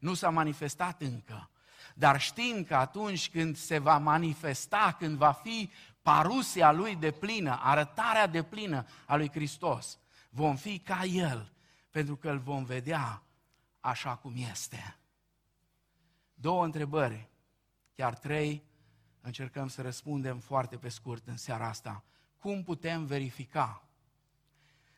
Nu 0.00 0.14
s-a 0.14 0.30
manifestat 0.30 1.00
încă. 1.00 1.50
Dar 1.94 2.20
știm 2.20 2.64
că 2.64 2.74
atunci 2.74 3.30
când 3.30 3.56
se 3.56 3.78
va 3.78 3.98
manifesta, 3.98 4.96
când 4.98 5.16
va 5.16 5.32
fi 5.32 5.70
parusia 6.02 6.72
lui 6.72 6.96
de 6.96 7.10
plină, 7.10 7.58
arătarea 7.62 8.26
de 8.26 8.42
plină 8.42 8.86
a 9.06 9.16
lui 9.16 9.30
Hristos, 9.30 9.98
vom 10.30 10.56
fi 10.56 10.78
ca 10.78 11.04
El, 11.04 11.52
pentru 11.94 12.16
că 12.16 12.30
îl 12.30 12.38
vom 12.38 12.64
vedea 12.64 13.22
așa 13.80 14.16
cum 14.16 14.34
este. 14.36 14.96
Două 16.34 16.64
întrebări, 16.64 17.30
chiar 17.94 18.18
trei, 18.18 18.64
încercăm 19.20 19.68
să 19.68 19.82
răspundem 19.82 20.38
foarte 20.38 20.76
pe 20.76 20.88
scurt 20.88 21.26
în 21.26 21.36
seara 21.36 21.68
asta. 21.68 22.04
Cum 22.38 22.62
putem 22.62 23.04
verifica 23.04 23.88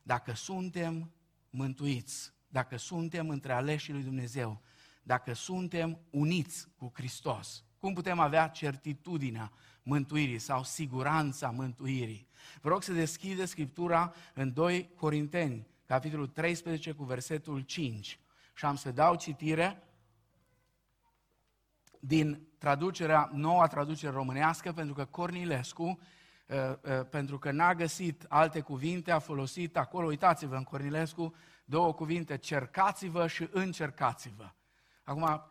dacă 0.03 0.33
suntem 0.33 1.13
mântuiți, 1.51 2.33
dacă 2.49 2.77
suntem 2.77 3.29
între 3.29 3.53
aleșii 3.53 3.93
lui 3.93 4.03
Dumnezeu, 4.03 4.63
dacă 5.03 5.33
suntem 5.33 5.99
uniți 6.11 6.69
cu 6.77 6.91
Hristos? 6.95 7.65
Cum 7.79 7.95
putem 7.95 8.19
avea 8.19 8.49
certitudinea 8.49 9.53
mântuirii 9.83 10.39
sau 10.39 10.65
siguranța 10.65 11.51
mântuirii? 11.51 12.29
Vă 12.61 12.69
rog 12.69 12.83
să 12.83 12.93
deschideți 12.93 13.51
Scriptura 13.51 14.15
în 14.35 14.53
2 14.53 14.91
Corinteni, 14.95 15.67
capitolul 15.87 16.27
13 16.27 16.93
cu 16.93 17.05
versetul 17.05 17.61
5 17.61 18.21
și 18.55 18.65
am 18.65 18.77
să 18.77 18.91
dau 18.91 19.15
citire 19.15 19.83
din 22.01 22.49
traducerea, 22.59 23.31
noua 23.33 23.67
traducere 23.67 24.13
românească, 24.13 24.73
pentru 24.73 24.95
că 24.95 25.05
Cornilescu, 25.05 25.83
uh, 25.83 26.57
uh, 26.83 27.07
pentru 27.11 27.39
că 27.39 27.51
n-a 27.51 27.75
găsit 27.75 28.25
alte 28.29 28.61
cuvinte, 28.61 29.11
a 29.11 29.19
folosit 29.19 29.77
acolo, 29.77 30.07
uitați-vă 30.07 30.57
în 30.57 30.63
Cornilescu, 30.63 31.35
două 31.65 31.95
cuvinte, 31.95 32.37
cercați-vă 32.37 33.27
și 33.27 33.49
încercați-vă. 33.53 34.51
Acum, 35.03 35.51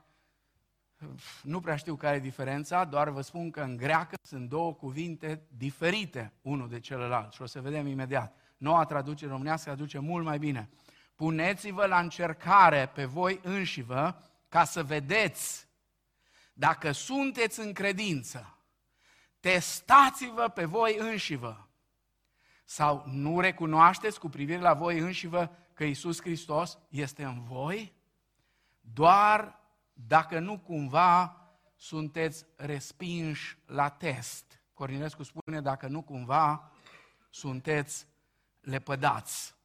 nu 1.42 1.60
prea 1.60 1.76
știu 1.76 1.96
care 1.96 2.16
e 2.16 2.20
diferența, 2.20 2.86
doar 2.86 3.10
vă 3.10 3.22
spun 3.22 3.52
că 3.52 3.62
în 3.62 3.78
greacă 3.78 4.16
sunt 4.22 4.50
două 4.50 4.74
cuvinte 4.74 5.48
diferite 5.58 6.34
unul 6.42 6.70
de 6.70 6.80
celălalt 6.80 7.34
și 7.34 7.42
o 7.42 7.46
să 7.46 7.62
vedem 7.62 7.88
imediat. 7.88 8.36
Noua 8.58 8.86
traducere 8.86 9.32
românească 9.32 9.70
aduce 9.70 10.00
mult 10.00 10.26
mai 10.26 10.38
bine. 10.38 10.70
Puneți-vă 11.16 11.86
la 11.86 12.00
încercare 12.00 12.92
pe 12.94 13.06
voi 13.06 13.40
înșivă 13.44 14.22
ca 14.50 14.64
să 14.64 14.84
vedeți 14.84 15.68
dacă 16.54 16.92
sunteți 16.92 17.60
în 17.60 17.74
credință. 17.74 18.58
Testați-vă 19.40 20.48
pe 20.48 20.66
voi 20.66 20.98
înșivă. 21.00 21.70
Sau 22.66 23.04
nu 23.06 23.40
recunoașteți 23.40 24.20
cu 24.20 24.30
privire 24.30 24.60
la 24.60 24.74
voi 24.74 25.00
înșivă 25.00 25.58
că 25.74 25.84
Isus 25.84 26.22
Hristos 26.22 26.78
este 26.90 27.24
în 27.24 27.44
voi? 27.44 27.94
Doar 28.82 29.60
dacă 29.94 30.40
nu 30.40 30.60
cumva 30.60 31.40
sunteți 31.76 32.46
respinși 32.56 33.58
la 33.66 33.90
test. 33.90 34.64
Corinescu 34.74 35.24
spune 35.24 35.62
dacă 35.62 35.88
nu 35.88 36.02
cumva 36.02 36.72
sunteți 37.30 38.08
lepădați. 38.66 39.56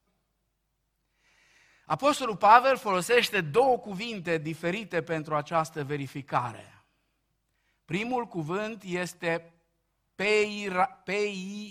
Apostolul 1.87 2.37
Pavel 2.37 2.77
folosește 2.77 3.41
două 3.41 3.79
cuvinte 3.79 4.39
diferite 4.39 5.03
pentru 5.03 5.35
această 5.35 5.85
verificare. 5.85 6.85
Primul 7.85 8.27
cuvânt 8.27 8.83
este 8.83 9.53
pei 10.15 11.69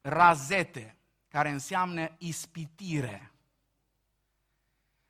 razete, 0.00 0.96
care 1.28 1.48
înseamnă 1.48 2.14
ispitire. 2.18 3.32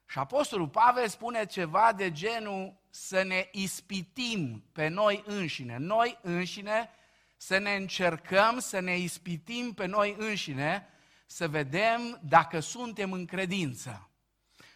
Și 0.07 0.18
Apostolul 0.18 0.68
Pavel 0.68 1.09
spune 1.09 1.46
ceva 1.46 1.92
de 1.92 2.12
genul 2.12 2.75
să 2.90 3.23
ne 3.23 3.49
ispitim 3.53 4.64
pe 4.73 4.88
noi 4.88 5.23
înșine. 5.27 5.77
Noi 5.77 6.18
înșine 6.23 6.90
să 7.37 7.59
ne 7.59 7.75
încercăm 7.75 8.59
să 8.59 8.81
ne 8.81 8.96
ispitim 8.96 9.73
pe 9.75 9.87
noi 9.87 10.14
înșine 10.18 10.88
să 11.33 11.49
vedem 11.49 12.21
dacă 12.23 12.61
suntem 12.61 13.12
în 13.12 13.27
credință, 13.27 14.11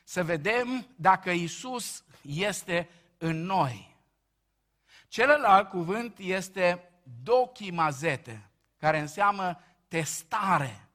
să 0.05 0.25
vedem 0.25 0.87
dacă 0.97 1.31
Isus 1.31 2.05
este 2.23 2.89
în 3.19 3.43
noi. 3.43 3.97
Celălalt 5.09 5.69
cuvânt 5.69 6.19
este 6.19 6.91
dochimazete, 7.23 8.51
care 8.79 8.99
înseamnă 8.99 9.61
testare 9.89 10.89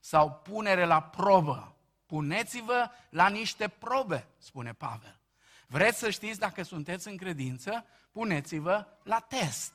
sau 0.00 0.32
punere 0.32 0.84
la 0.84 1.02
probă. 1.02 1.76
Puneți-vă 2.06 2.90
la 3.10 3.28
niște 3.28 3.68
probe, 3.68 4.26
spune 4.38 4.72
Pavel. 4.72 5.20
Vreți 5.66 5.98
să 5.98 6.10
știți 6.10 6.38
dacă 6.38 6.62
sunteți 6.62 7.08
în 7.08 7.16
credință? 7.16 7.86
Puneți-vă 8.12 8.86
la 9.02 9.18
test. 9.18 9.72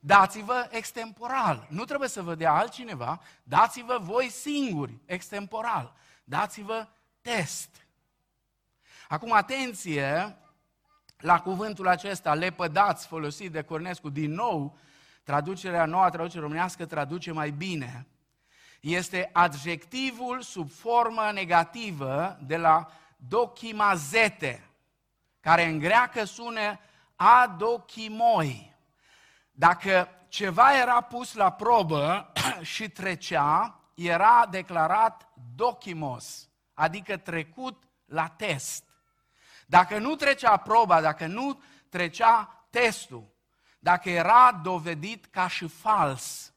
Dați-vă 0.00 0.68
extemporal. 0.70 1.66
Nu 1.70 1.84
trebuie 1.84 2.08
să 2.08 2.22
vă 2.22 2.34
dea 2.34 2.52
altcineva, 2.52 3.20
dați-vă 3.42 3.98
voi 4.00 4.28
singuri, 4.28 4.98
extemporal. 5.04 5.94
Dați-vă 6.24 6.88
test. 7.20 7.86
Acum, 9.08 9.32
atenție 9.32 10.36
la 11.16 11.40
cuvântul 11.40 11.88
acesta, 11.88 12.34
lepădați, 12.34 13.06
folosit 13.06 13.52
de 13.52 13.62
Cornescu, 13.62 14.08
din 14.08 14.32
nou, 14.32 14.78
traducerea 15.22 15.84
noua, 15.84 16.10
traducere 16.10 16.40
românească, 16.40 16.86
traduce 16.86 17.32
mai 17.32 17.50
bine. 17.50 18.06
Este 18.80 19.30
adjectivul 19.32 20.40
sub 20.40 20.70
formă 20.70 21.30
negativă 21.32 22.38
de 22.46 22.56
la 22.56 22.90
dochimazete, 23.16 24.70
care 25.40 25.64
în 25.64 25.78
greacă 25.78 26.24
sună 26.24 26.78
adochimoi. 27.16 28.75
Dacă 29.58 30.08
ceva 30.28 30.78
era 30.78 31.00
pus 31.00 31.34
la 31.34 31.52
probă 31.52 32.32
și 32.74 32.88
trecea, 32.88 33.80
era 33.94 34.46
declarat 34.50 35.28
dochimos, 35.54 36.48
adică 36.74 37.16
trecut 37.16 37.82
la 38.04 38.28
test. 38.28 38.84
Dacă 39.66 39.98
nu 39.98 40.14
trecea 40.14 40.56
proba, 40.56 41.00
dacă 41.00 41.26
nu 41.26 41.62
trecea 41.88 42.66
testul, 42.70 43.34
dacă 43.78 44.10
era 44.10 44.52
dovedit 44.52 45.26
ca 45.26 45.48
și 45.48 45.68
fals, 45.68 46.52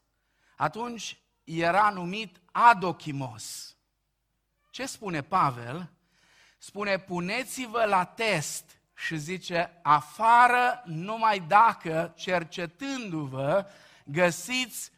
atunci 0.56 1.20
era 1.44 1.90
numit 1.90 2.40
adochimos. 2.52 3.76
Ce 4.70 4.86
spune 4.86 5.22
Pavel? 5.22 5.90
Spune, 6.58 6.98
puneți-vă 6.98 7.84
la 7.84 8.04
test 8.04 8.79
și 9.00 9.16
zice, 9.16 9.78
afară 9.82 10.82
numai 10.84 11.40
dacă, 11.40 12.12
cercetându-vă, 12.16 13.66
găsiți 14.04 14.90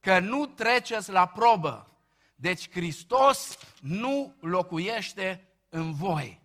că 0.00 0.18
nu 0.18 0.46
treceți 0.46 1.10
la 1.10 1.26
probă. 1.26 1.90
Deci 2.34 2.70
Hristos 2.70 3.58
nu 3.80 4.34
locuiește 4.40 5.48
în 5.68 5.92
voi. 5.92 6.40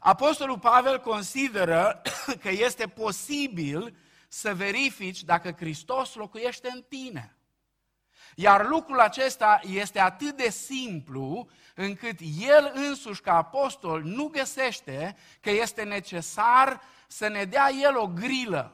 Apostolul 0.00 0.58
Pavel 0.58 1.00
consideră 1.00 2.02
că 2.42 2.48
este 2.48 2.86
posibil 2.86 3.96
să 4.28 4.54
verifici 4.54 5.22
dacă 5.22 5.52
Hristos 5.52 6.14
locuiește 6.14 6.68
în 6.74 6.84
tine. 6.88 7.36
Iar 8.34 8.66
lucrul 8.66 9.00
acesta 9.00 9.60
este 9.62 10.00
atât 10.00 10.36
de 10.36 10.50
simplu 10.50 11.48
încât 11.74 12.18
el 12.40 12.72
însuși 12.74 13.20
ca 13.20 13.36
apostol 13.36 14.02
nu 14.02 14.26
găsește 14.26 15.16
că 15.40 15.50
este 15.50 15.82
necesar 15.82 16.80
să 17.06 17.28
ne 17.28 17.44
dea 17.44 17.70
el 17.70 17.96
o 17.96 18.06
grilă, 18.06 18.72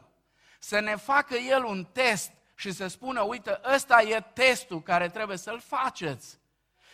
să 0.58 0.80
ne 0.80 0.96
facă 0.96 1.34
el 1.34 1.64
un 1.64 1.84
test 1.92 2.32
și 2.54 2.72
să 2.72 2.86
spună, 2.86 3.20
uite, 3.20 3.60
ăsta 3.74 4.02
e 4.02 4.20
testul 4.32 4.82
care 4.82 5.08
trebuie 5.08 5.36
să-l 5.36 5.60
faceți. 5.60 6.38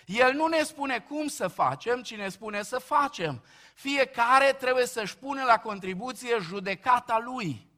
El 0.06 0.32
nu 0.32 0.46
ne 0.46 0.62
spune 0.62 0.98
cum 0.98 1.26
să 1.26 1.48
facem, 1.48 2.02
ci 2.02 2.14
ne 2.14 2.28
spune 2.28 2.62
să 2.62 2.78
facem. 2.78 3.42
Fiecare 3.74 4.52
trebuie 4.52 4.86
să-și 4.86 5.16
pune 5.16 5.44
la 5.44 5.58
contribuție 5.58 6.38
judecata 6.40 7.18
lui. 7.24 7.72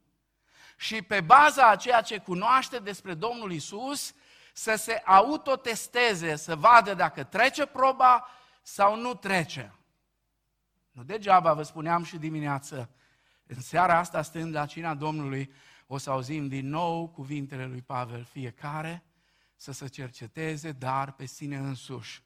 și 0.79 1.03
pe 1.03 1.21
baza 1.21 1.69
a 1.69 1.77
ceea 1.77 2.01
ce 2.01 2.19
cunoaște 2.19 2.79
despre 2.79 3.15
Domnul 3.15 3.53
Isus, 3.53 4.15
să 4.59 4.75
se 4.75 5.03
autotesteze, 5.05 6.37
să 6.37 6.57
vadă 6.57 6.95
dacă 6.95 7.25
trece 7.25 7.67
proba 7.67 8.27
sau 8.63 9.01
nu 9.01 9.15
trece. 9.15 9.75
Nu 10.91 11.03
degeaba 11.03 11.55
vă 11.55 11.63
spuneam 11.63 12.05
și 12.05 12.17
dimineață, 12.17 12.91
în 13.47 13.61
seara 13.61 13.99
asta 13.99 14.23
stând 14.23 14.55
la 14.55 14.67
cina 14.67 14.95
Domnului, 14.95 15.53
o 15.87 15.99
să 15.99 16.11
auzim 16.11 16.49
din 16.49 16.69
nou 16.69 17.09
cuvintele 17.09 17.67
lui 17.67 17.83
Pavel, 17.83 18.25
fiecare 18.25 19.05
să 19.57 19.73
se 19.73 19.87
cerceteze, 19.87 20.73
dar 20.73 21.13
pe 21.13 21.25
sine 21.25 21.57
însuși. 21.57 22.23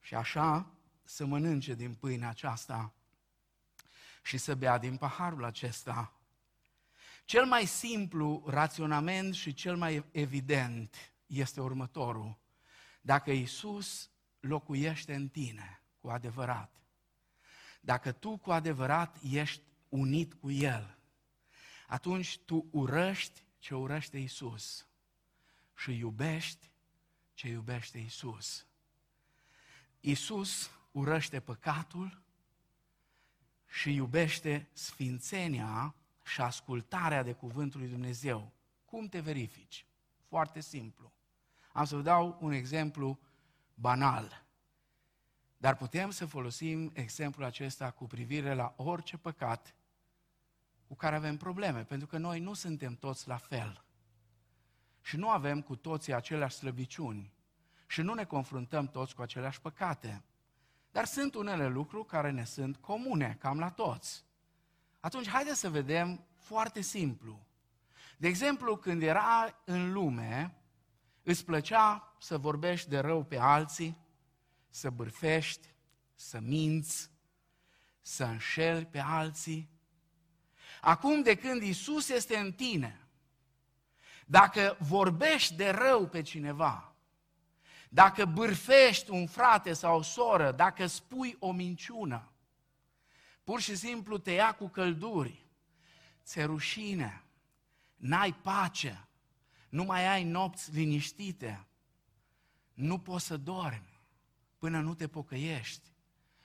Și 0.00 0.14
așa 0.14 0.70
să 1.04 1.24
mănânce 1.24 1.74
din 1.74 1.94
pâinea 1.94 2.28
aceasta 2.28 2.94
și 4.22 4.38
să 4.38 4.54
bea 4.54 4.78
din 4.78 4.96
paharul 4.96 5.44
acesta. 5.44 6.12
Cel 7.24 7.44
mai 7.44 7.64
simplu 7.64 8.44
raționament 8.46 9.34
și 9.34 9.54
cel 9.54 9.76
mai 9.76 10.04
evident 10.10 11.10
este 11.26 11.60
următorul. 11.60 12.38
Dacă 13.00 13.30
Isus 13.30 14.10
locuiește 14.40 15.14
în 15.14 15.28
tine 15.28 15.82
cu 16.00 16.08
adevărat, 16.08 16.80
dacă 17.80 18.12
tu 18.12 18.36
cu 18.36 18.50
adevărat 18.50 19.16
ești 19.22 19.62
unit 19.88 20.34
cu 20.34 20.50
El, 20.50 20.98
atunci 21.86 22.38
tu 22.38 22.66
urăști 22.70 23.44
ce 23.58 23.74
urăște 23.74 24.18
Isus 24.18 24.86
și 25.76 25.98
iubești 25.98 26.70
ce 27.34 27.48
iubește 27.48 27.98
Isus. 27.98 28.66
Isus 30.00 30.70
urăște 30.92 31.40
păcatul 31.40 32.22
și 33.66 33.94
iubește 33.94 34.68
sfințenia 34.72 35.94
și 36.24 36.40
ascultarea 36.40 37.22
de 37.22 37.32
cuvântul 37.32 37.80
lui 37.80 37.88
Dumnezeu. 37.88 38.52
Cum 38.84 39.06
te 39.08 39.20
verifici? 39.20 39.86
Foarte 40.28 40.60
simplu. 40.60 41.12
Am 41.76 41.84
să 41.84 41.96
vă 41.96 42.02
dau 42.02 42.38
un 42.40 42.52
exemplu 42.52 43.18
banal. 43.74 44.44
Dar 45.56 45.76
putem 45.76 46.10
să 46.10 46.26
folosim 46.26 46.90
exemplul 46.94 47.46
acesta 47.46 47.90
cu 47.90 48.06
privire 48.06 48.54
la 48.54 48.74
orice 48.76 49.16
păcat 49.16 49.74
cu 50.86 50.94
care 50.94 51.16
avem 51.16 51.36
probleme, 51.36 51.84
pentru 51.84 52.06
că 52.06 52.18
noi 52.18 52.40
nu 52.40 52.52
suntem 52.54 52.94
toți 52.94 53.28
la 53.28 53.36
fel. 53.36 53.84
Și 55.00 55.16
nu 55.16 55.30
avem 55.30 55.62
cu 55.62 55.76
toții 55.76 56.14
aceleași 56.14 56.56
slăbiciuni. 56.56 57.32
Și 57.86 58.02
nu 58.02 58.14
ne 58.14 58.24
confruntăm 58.24 58.88
toți 58.88 59.14
cu 59.14 59.22
aceleași 59.22 59.60
păcate. 59.60 60.22
Dar 60.90 61.04
sunt 61.04 61.34
unele 61.34 61.68
lucruri 61.68 62.06
care 62.06 62.30
ne 62.30 62.44
sunt 62.44 62.76
comune, 62.76 63.36
cam 63.40 63.58
la 63.58 63.70
toți. 63.70 64.24
Atunci, 65.00 65.28
haideți 65.28 65.60
să 65.60 65.70
vedem 65.70 66.24
foarte 66.36 66.80
simplu. 66.80 67.46
De 68.16 68.28
exemplu, 68.28 68.76
când 68.76 69.02
era 69.02 69.60
în 69.64 69.92
lume, 69.92 70.60
îți 71.26 71.44
plăcea 71.44 72.14
să 72.18 72.38
vorbești 72.38 72.88
de 72.88 72.98
rău 72.98 73.24
pe 73.24 73.38
alții, 73.38 73.98
să 74.68 74.90
bârfești, 74.90 75.68
să 76.14 76.38
minți, 76.40 77.10
să 78.00 78.24
înșeli 78.24 78.86
pe 78.86 78.98
alții. 78.98 79.68
Acum, 80.80 81.22
de 81.22 81.34
când 81.34 81.62
Isus 81.62 82.08
este 82.08 82.36
în 82.36 82.52
tine, 82.52 83.08
dacă 84.26 84.76
vorbești 84.80 85.54
de 85.54 85.70
rău 85.70 86.08
pe 86.08 86.22
cineva, 86.22 86.94
dacă 87.88 88.24
bârfești 88.24 89.10
un 89.10 89.26
frate 89.26 89.72
sau 89.72 89.98
o 89.98 90.02
soră, 90.02 90.52
dacă 90.52 90.86
spui 90.86 91.36
o 91.38 91.52
minciună, 91.52 92.32
pur 93.44 93.60
și 93.60 93.76
simplu 93.76 94.18
te 94.18 94.30
ia 94.30 94.54
cu 94.54 94.68
călduri, 94.68 95.46
ți 96.24 96.42
rușine, 96.42 97.24
n-ai 97.96 98.34
pace, 98.34 99.05
nu 99.76 99.84
mai 99.84 100.06
ai 100.06 100.24
nopți 100.24 100.70
liniștite, 100.70 101.66
nu 102.74 102.98
poți 102.98 103.24
să 103.24 103.36
dormi 103.36 104.00
până 104.58 104.80
nu 104.80 104.94
te 104.94 105.08
pocăiești, 105.08 105.92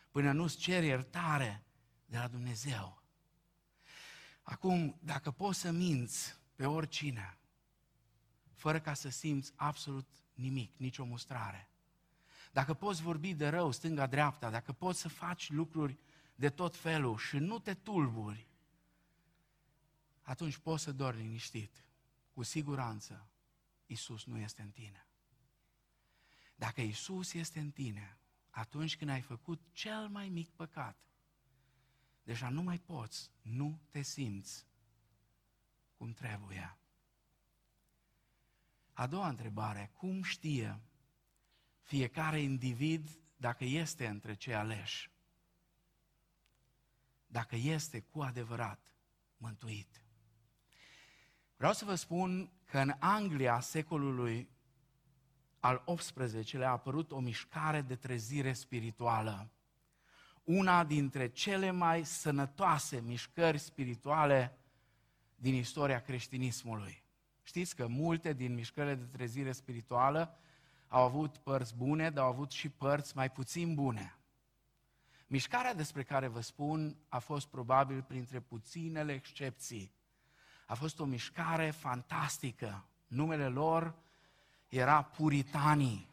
până 0.10 0.32
nu-ți 0.32 0.58
ceri 0.58 0.86
iertare 0.86 1.64
de 2.06 2.18
la 2.18 2.28
Dumnezeu. 2.28 3.04
Acum, 4.42 5.00
dacă 5.00 5.32
poți 5.32 5.60
să 5.60 5.72
minți 5.72 6.40
pe 6.56 6.66
oricine, 6.66 7.38
fără 8.54 8.80
ca 8.80 8.94
să 8.94 9.10
simți 9.10 9.52
absolut 9.56 10.08
nimic, 10.34 10.78
nicio 10.78 11.06
mustrare, 11.06 11.70
dacă 12.52 12.74
poți 12.74 13.02
vorbi 13.02 13.34
de 13.34 13.48
rău 13.48 13.72
stânga-dreapta, 13.72 14.50
dacă 14.50 14.72
poți 14.72 15.00
să 15.00 15.10
faci 15.10 15.50
lucruri 15.50 15.98
de 16.36 16.50
tot 16.50 16.76
felul 16.76 17.18
și 17.18 17.38
nu 17.38 17.60
te 17.60 17.74
tulburi, 17.74 18.48
atunci 20.22 20.58
poți 20.58 20.84
să 20.84 20.92
dormi 20.92 21.22
liniștit. 21.22 21.86
Cu 22.32 22.44
siguranță, 22.44 23.30
Isus 23.86 24.26
nu 24.26 24.38
este 24.38 24.62
în 24.62 24.72
tine. 24.72 25.08
Dacă 26.56 26.82
Isus 26.82 27.34
este 27.34 27.60
în 27.60 27.72
tine, 27.72 28.18
atunci 28.50 28.98
când 28.98 29.10
ai 29.10 29.22
făcut 29.22 29.62
cel 29.72 30.08
mai 30.08 30.30
mic 30.30 30.50
păcat, 30.50 30.98
deja 32.24 32.50
nu 32.50 32.62
mai 32.62 32.80
poți, 32.80 33.32
nu 33.42 33.82
te 33.90 34.02
simți 34.02 34.66
cum 36.02 36.14
trebuie. 36.14 36.78
A 38.94 39.08
doua 39.08 39.28
întrebare, 39.28 39.92
cum 39.94 40.24
știe 40.24 40.82
fiecare 41.82 42.40
individ 42.40 43.20
dacă 43.36 43.64
este 43.64 44.08
între 44.08 44.36
cei 44.36 44.56
aleși? 44.56 45.12
Dacă 47.28 47.56
este 47.56 48.02
cu 48.02 48.22
adevărat 48.22 48.92
mântuit. 49.38 50.06
Vreau 51.62 51.76
să 51.76 51.86
vă 51.86 51.96
spun 51.96 52.52
că 52.66 52.78
în 52.80 52.94
Anglia 53.00 53.60
secolului 53.60 54.50
al 55.60 55.84
XVIII-lea 55.96 56.68
a 56.68 56.72
apărut 56.72 57.12
o 57.12 57.20
mișcare 57.20 57.82
de 57.82 57.96
trezire 57.96 58.54
spirituală. 58.54 59.52
Una 60.44 60.84
dintre 60.84 61.28
cele 61.28 61.72
mai 61.72 62.06
sănătoase 62.06 63.02
mișcări 63.02 63.58
spirituale 63.58 64.58
din 65.36 65.54
istoria 65.54 66.02
creștinismului. 66.02 67.04
Știți 67.44 67.76
că 67.76 67.88
multe 67.88 68.34
din 68.34 68.54
mișcările 68.54 68.96
de 68.96 69.06
trezire 69.06 69.52
spirituală 69.52 70.40
au 70.88 71.04
avut 71.04 71.38
părți 71.38 71.76
bune, 71.76 72.10
dar 72.10 72.24
au 72.24 72.30
avut 72.30 72.52
și 72.52 72.70
părți 72.70 73.16
mai 73.16 73.32
puțin 73.32 73.76
bune. 73.76 74.18
Mișcarea 75.28 75.74
despre 75.74 76.04
care 76.04 76.28
vă 76.28 76.42
spun 76.42 76.98
a 77.08 77.20
fost 77.20 77.48
probabil 77.48 78.02
printre 78.02 78.40
puținele 78.40 79.14
excepții. 79.14 80.00
A 80.72 80.76
fost 80.76 81.00
o 81.00 81.06
mișcare 81.06 81.72
fantastică. 81.72 82.86
Numele 83.08 83.48
lor 83.48 83.96
era 84.68 85.04
puritanii. 85.04 86.10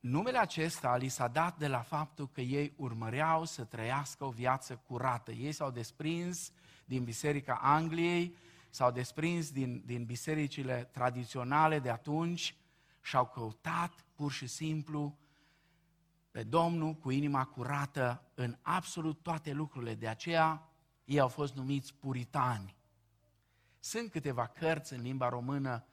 Numele 0.00 0.38
acesta 0.38 0.96
li 0.96 1.08
s-a 1.08 1.28
dat 1.28 1.58
de 1.58 1.68
la 1.68 1.80
faptul 1.80 2.28
că 2.28 2.40
ei 2.40 2.72
urmăreau 2.76 3.44
să 3.44 3.64
trăiască 3.64 4.24
o 4.24 4.30
viață 4.30 4.76
curată. 4.86 5.32
Ei 5.32 5.52
s-au 5.52 5.70
desprins 5.70 6.52
din 6.84 7.04
Biserica 7.04 7.58
Angliei, 7.62 8.36
s-au 8.70 8.90
desprins 8.90 9.50
din, 9.50 9.82
din 9.86 10.04
bisericile 10.04 10.88
tradiționale 10.92 11.78
de 11.78 11.90
atunci 11.90 12.56
și 13.00 13.16
au 13.16 13.26
căutat 13.26 14.04
pur 14.14 14.32
și 14.32 14.46
simplu 14.46 15.18
pe 16.30 16.42
Domnul 16.42 16.94
cu 16.94 17.10
inima 17.10 17.44
curată 17.44 18.22
în 18.34 18.56
absolut 18.62 19.22
toate 19.22 19.52
lucrurile. 19.52 19.94
De 19.94 20.08
aceea 20.08 20.68
ei 21.04 21.20
au 21.20 21.28
fost 21.28 21.54
numiți 21.54 21.94
puritani. 21.94 22.82
Sunt 23.84 24.10
câteva 24.10 24.46
cărți 24.46 24.92
în 24.92 25.02
limba 25.02 25.28
română 25.28 25.84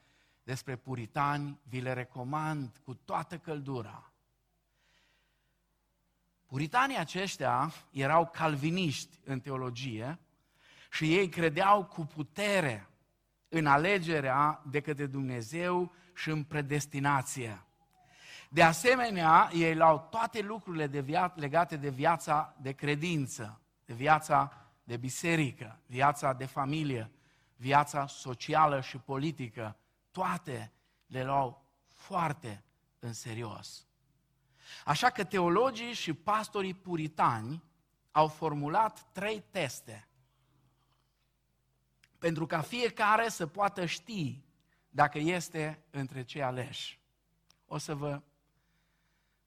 despre 0.43 0.75
puritani, 0.75 1.59
vi 1.63 1.81
le 1.81 1.93
recomand 1.93 2.81
cu 2.83 2.93
toată 2.93 3.37
căldura. 3.37 4.11
Puritanii 6.45 6.97
aceștia 6.97 7.71
erau 7.91 8.27
calviniști 8.27 9.19
în 9.23 9.39
teologie 9.39 10.19
și 10.91 11.15
ei 11.15 11.29
credeau 11.29 11.85
cu 11.85 12.05
putere 12.05 12.87
în 13.49 13.65
alegerea 13.65 14.61
de 14.69 14.79
către 14.79 15.05
Dumnezeu 15.05 15.93
și 16.13 16.29
în 16.29 16.43
predestinație. 16.43 17.63
De 18.49 18.63
asemenea, 18.63 19.49
ei 19.53 19.75
luau 19.75 20.07
toate 20.09 20.41
lucrurile 20.41 20.87
de 20.87 21.01
via- 21.01 21.33
legate 21.35 21.75
de 21.75 21.89
viața 21.89 22.55
de 22.61 22.71
credință, 22.71 23.61
de 23.85 23.93
viața 23.93 24.67
de 24.83 24.97
biserică, 24.97 25.79
viața 25.85 26.33
de 26.33 26.45
familie, 26.45 27.11
viața 27.61 28.07
socială 28.07 28.81
și 28.81 28.97
politică, 28.97 29.77
toate 30.11 30.71
le 31.05 31.23
luau 31.23 31.65
foarte 31.87 32.63
în 32.99 33.13
serios. 33.13 33.87
Așa 34.85 35.09
că 35.09 35.23
teologii 35.23 35.93
și 35.93 36.13
pastorii 36.13 36.73
puritani 36.73 37.63
au 38.11 38.27
formulat 38.27 39.11
trei 39.11 39.43
teste 39.51 40.07
pentru 42.17 42.45
ca 42.45 42.61
fiecare 42.61 43.29
să 43.29 43.47
poată 43.47 43.85
ști 43.85 44.43
dacă 44.89 45.17
este 45.17 45.83
între 45.89 46.23
cei 46.23 46.43
aleși. 46.43 46.99
O 47.65 47.77
să 47.77 47.95
vă 47.95 48.21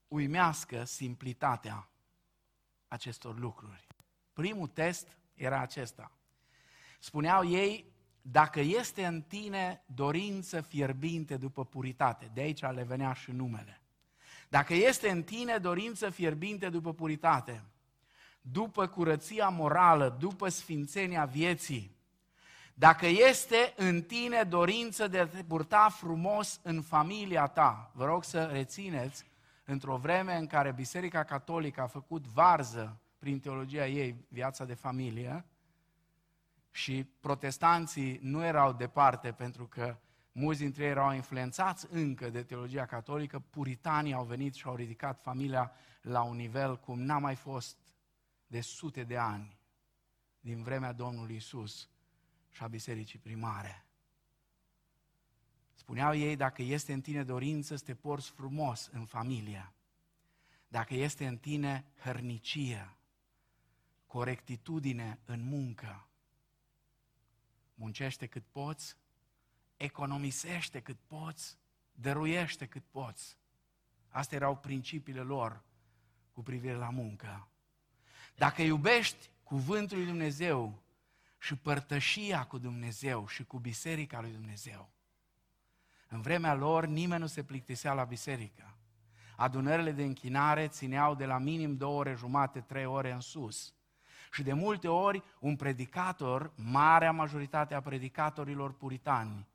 uimească 0.09 0.85
simplitatea 0.85 1.89
acestor 2.89 3.39
lucruri. 3.39 3.87
Primul 4.33 4.69
test 4.69 5.19
era 5.35 5.61
acesta. 5.61 6.13
Spuneau 6.99 7.49
ei, 7.49 7.94
dacă 8.27 8.61
este 8.61 9.05
în 9.05 9.23
tine 9.23 9.83
dorință 9.87 10.61
fierbinte 10.61 11.37
după 11.37 11.65
puritate, 11.65 12.31
de 12.35 12.41
aici 12.41 12.61
le 12.61 12.83
venea 12.83 13.13
și 13.13 13.31
numele. 13.31 13.81
Dacă 14.49 14.75
este 14.75 15.11
în 15.11 15.23
tine 15.23 15.57
dorință 15.57 16.11
fierbinte 16.11 16.69
după 16.69 16.93
puritate, 16.93 17.65
după 18.41 18.87
curăția 18.87 19.49
morală, 19.49 20.17
după 20.19 20.49
sfințenia 20.49 21.25
vieții, 21.25 21.97
dacă 22.75 23.07
este 23.07 23.73
în 23.77 24.03
tine 24.03 24.43
dorință 24.43 25.09
de 25.09 25.19
a 25.19 25.27
te 25.27 25.43
purta 25.43 25.89
frumos 25.89 26.61
în 26.63 26.83
familia 26.83 27.47
ta, 27.47 27.91
vă 27.95 28.05
rog 28.05 28.25
să 28.25 28.45
rețineți, 28.45 29.25
într-o 29.65 29.97
vreme 29.97 30.37
în 30.37 30.47
care 30.47 30.73
Biserica 30.73 31.25
Catolică 31.25 31.81
a 31.81 31.87
făcut 31.87 32.27
varză 32.27 32.99
prin 33.19 33.41
teologia 33.41 33.87
ei 33.87 34.15
viața 34.29 34.65
de 34.65 34.75
familie 34.75 35.45
și 36.75 37.05
protestanții 37.21 38.19
nu 38.23 38.45
erau 38.45 38.73
departe 38.73 39.33
pentru 39.33 39.67
că 39.67 39.97
mulți 40.33 40.61
dintre 40.61 40.85
ei 40.85 40.91
erau 40.91 41.13
influențați 41.13 41.87
încă 41.91 42.31
de 42.31 42.43
teologia 42.43 42.87
catolică, 42.87 43.39
puritanii 43.39 44.13
au 44.13 44.25
venit 44.25 44.55
și 44.55 44.67
au 44.67 44.75
ridicat 44.75 45.23
familia 45.23 45.73
la 46.03 46.23
un 46.23 46.37
nivel 46.37 46.79
cum 46.79 47.01
n-a 47.01 47.19
mai 47.19 47.35
fost 47.35 47.79
de 48.47 48.61
sute 48.61 49.05
de 49.05 49.17
ani 49.17 49.59
din 50.41 50.63
vremea 50.63 50.93
Domnului 50.93 51.37
Isus 51.37 51.89
și 52.51 52.63
a 52.63 52.67
bisericii 52.67 53.19
primare. 53.19 53.85
Spuneau 55.75 56.15
ei, 56.15 56.37
dacă 56.37 56.63
este 56.63 56.93
în 56.93 57.01
tine 57.01 57.25
dorință 57.25 57.77
să 57.77 57.85
te 57.85 57.95
porți 57.95 58.31
frumos 58.31 58.91
în 58.93 59.05
familie, 59.05 59.73
dacă 60.69 60.95
este 60.95 61.27
în 61.27 61.37
tine 61.37 61.85
hărnicie, 62.03 62.97
corectitudine 64.07 65.19
în 65.25 65.45
muncă, 65.45 66.09
muncește 67.75 68.27
cât 68.27 68.45
poți, 68.51 68.97
economisește 69.77 70.81
cât 70.81 70.99
poți, 71.07 71.59
dăruiește 71.93 72.67
cât 72.67 72.85
poți. 72.91 73.39
Astea 74.09 74.39
erau 74.39 74.57
principiile 74.57 75.21
lor 75.21 75.63
cu 76.33 76.43
privire 76.43 76.75
la 76.75 76.91
muncă. 76.91 77.49
Dacă 78.35 78.63
iubești 78.63 79.31
cuvântul 79.43 79.97
lui 79.97 80.07
Dumnezeu 80.07 80.83
și 81.39 81.57
părtășia 81.57 82.45
cu 82.45 82.59
Dumnezeu 82.59 83.27
și 83.27 83.45
cu 83.45 83.59
biserica 83.59 84.21
lui 84.21 84.31
Dumnezeu, 84.31 84.91
în 86.09 86.21
vremea 86.21 86.55
lor 86.55 86.87
nimeni 86.87 87.21
nu 87.21 87.27
se 87.27 87.45
plictisea 87.45 87.93
la 87.93 88.05
biserică. 88.05 88.77
Adunările 89.37 89.93
de 89.93 90.03
închinare 90.03 90.69
țineau 90.69 91.15
de 91.15 91.27
la 91.27 91.39
minim 91.39 91.77
două 91.77 91.99
ore 91.99 92.15
jumate, 92.15 92.61
trei 92.61 92.87
ore 92.87 93.13
în 93.13 93.21
sus. 93.21 93.75
Și 94.35 94.43
de 94.43 94.53
multe 94.53 94.89
ori 94.89 95.23
un 95.39 95.57
predicator, 95.57 96.53
marea 96.57 97.13
majoritate 97.13 97.75
a 97.75 97.81
predicatorilor 97.81 98.73
puritani 98.73 99.47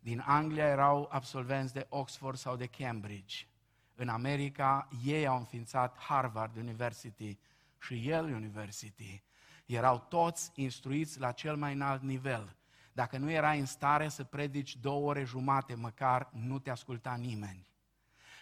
din 0.00 0.22
Anglia 0.26 0.66
erau 0.66 1.08
absolvenți 1.10 1.72
de 1.72 1.86
Oxford 1.88 2.38
sau 2.38 2.56
de 2.56 2.66
Cambridge. 2.66 3.46
În 3.94 4.08
America 4.08 4.88
ei 5.04 5.26
au 5.26 5.36
înființat 5.36 5.98
Harvard 5.98 6.56
University 6.56 7.38
și 7.80 8.08
Yale 8.08 8.34
University. 8.34 9.22
Erau 9.66 10.06
toți 10.08 10.50
instruiți 10.54 11.20
la 11.20 11.32
cel 11.32 11.56
mai 11.56 11.72
înalt 11.72 12.02
nivel. 12.02 12.56
Dacă 12.92 13.18
nu 13.18 13.30
erai 13.30 13.58
în 13.58 13.66
stare 13.66 14.08
să 14.08 14.24
predici 14.24 14.76
două 14.76 15.08
ore 15.08 15.24
jumate, 15.24 15.74
măcar 15.74 16.30
nu 16.32 16.58
te 16.58 16.70
asculta 16.70 17.14
nimeni. 17.14 17.70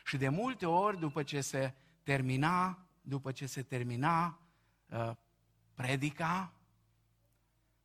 Și 0.05 0.17
de 0.17 0.29
multe 0.29 0.67
ori, 0.67 0.99
după 0.99 1.23
ce 1.23 1.41
se 1.41 1.75
termina, 2.03 2.87
după 3.01 3.33
ce 3.33 3.47
se 3.47 3.63
termina 3.63 4.39
uh, 4.91 5.11
predica, 5.77 6.53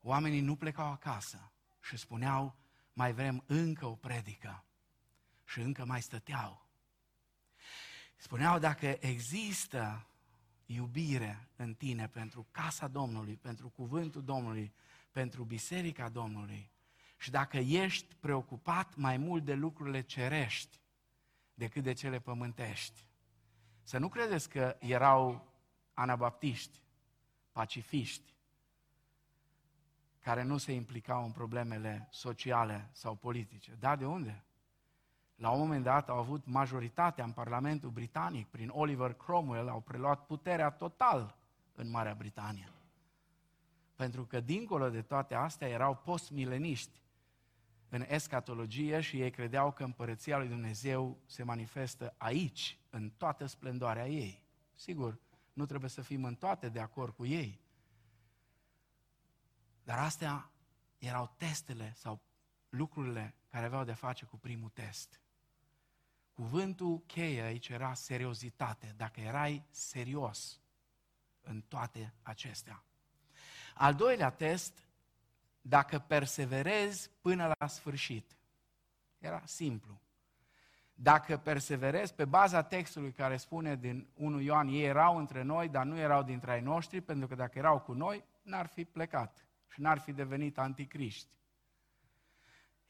oamenii 0.01 0.41
nu 0.41 0.55
plecau 0.55 0.91
acasă 0.91 1.51
și 1.81 1.97
spuneau, 1.97 2.55
mai 2.93 3.13
vrem 3.13 3.43
încă 3.45 3.85
o 3.85 3.95
predică. 3.95 4.63
Și 5.45 5.59
încă 5.59 5.85
mai 5.85 6.01
stăteau. 6.01 6.65
Spuneau, 8.17 8.59
dacă 8.59 8.97
există 8.99 10.07
iubire 10.65 11.47
în 11.55 11.73
tine 11.73 12.07
pentru 12.07 12.47
casa 12.51 12.87
Domnului, 12.87 13.35
pentru 13.35 13.69
cuvântul 13.69 14.23
Domnului, 14.23 14.73
pentru 15.11 15.43
biserica 15.43 16.09
Domnului, 16.09 16.71
și 17.17 17.31
dacă 17.31 17.57
ești 17.57 18.15
preocupat 18.15 18.95
mai 18.95 19.17
mult 19.17 19.45
de 19.45 19.53
lucrurile 19.53 20.01
cerești 20.01 20.79
decât 21.53 21.83
de 21.83 21.93
cele 21.93 22.19
pământești, 22.19 23.05
să 23.83 23.97
nu 23.97 24.09
credeți 24.09 24.49
că 24.49 24.75
erau 24.79 25.53
anabaptiști, 25.93 26.79
pacifiști, 27.51 28.33
care 30.19 30.43
nu 30.43 30.57
se 30.57 30.71
implicau 30.71 31.25
în 31.25 31.31
problemele 31.31 32.07
sociale 32.11 32.89
sau 32.91 33.15
politice. 33.15 33.77
Da, 33.79 33.95
de 33.95 34.05
unde? 34.05 34.43
La 35.35 35.49
un 35.49 35.59
moment 35.59 35.83
dat 35.83 36.09
au 36.09 36.17
avut 36.17 36.45
majoritatea 36.45 37.23
în 37.23 37.31
Parlamentul 37.31 37.89
Britanic, 37.89 38.47
prin 38.47 38.69
Oliver 38.69 39.13
Cromwell, 39.13 39.69
au 39.69 39.79
preluat 39.79 40.25
puterea 40.25 40.69
total 40.69 41.37
în 41.75 41.89
Marea 41.89 42.13
Britanie. 42.13 42.71
Pentru 43.95 44.25
că 44.25 44.39
dincolo 44.39 44.89
de 44.89 45.01
toate 45.01 45.35
astea 45.35 45.67
erau 45.67 45.95
postmileniști 45.95 47.01
în 47.89 48.05
escatologie 48.07 48.99
și 48.99 49.21
ei 49.21 49.31
credeau 49.31 49.71
că 49.71 49.83
împărăția 49.83 50.37
lui 50.37 50.47
Dumnezeu 50.47 51.17
se 51.25 51.43
manifestă 51.43 52.13
aici, 52.17 52.79
în 52.89 53.11
toată 53.17 53.45
splendoarea 53.45 54.07
ei. 54.07 54.43
Sigur, 54.73 55.19
nu 55.53 55.65
trebuie 55.65 55.89
să 55.89 56.01
fim 56.01 56.23
în 56.23 56.35
toate 56.35 56.69
de 56.69 56.79
acord 56.79 57.13
cu 57.15 57.25
ei, 57.25 57.61
dar 59.83 59.99
astea 59.99 60.51
erau 60.97 61.33
testele 61.37 61.93
sau 61.95 62.21
lucrurile 62.69 63.35
care 63.49 63.65
aveau 63.65 63.83
de 63.83 63.93
face 63.93 64.25
cu 64.25 64.37
primul 64.37 64.69
test. 64.69 65.21
Cuvântul 66.33 66.99
cheie 67.05 67.41
aici 67.41 67.69
era 67.69 67.93
seriozitate, 67.93 68.93
dacă 68.97 69.19
erai 69.19 69.65
serios 69.69 70.61
în 71.41 71.61
toate 71.61 72.13
acestea. 72.21 72.83
Al 73.73 73.95
doilea 73.95 74.29
test, 74.29 74.87
dacă 75.61 75.99
perseverezi 75.99 77.09
până 77.21 77.53
la 77.59 77.67
sfârșit. 77.67 78.35
Era 79.17 79.45
simplu. 79.45 80.01
Dacă 81.03 81.37
perseverezi 81.37 82.13
pe 82.13 82.25
baza 82.25 82.63
textului 82.63 83.11
care 83.11 83.37
spune 83.37 83.75
din 83.75 84.07
1 84.13 84.39
Ioan, 84.39 84.67
ei 84.67 84.83
erau 84.83 85.17
între 85.17 85.41
noi, 85.41 85.69
dar 85.69 85.85
nu 85.85 85.97
erau 85.97 86.23
dintre 86.23 86.51
ai 86.51 86.61
noștri, 86.61 87.01
pentru 87.01 87.27
că 87.27 87.35
dacă 87.35 87.57
erau 87.57 87.79
cu 87.79 87.93
noi, 87.93 88.23
n-ar 88.41 88.65
fi 88.65 88.85
plecat 88.85 89.45
și 89.67 89.81
n-ar 89.81 89.99
fi 89.99 90.11
devenit 90.11 90.57
anticriști. 90.57 91.29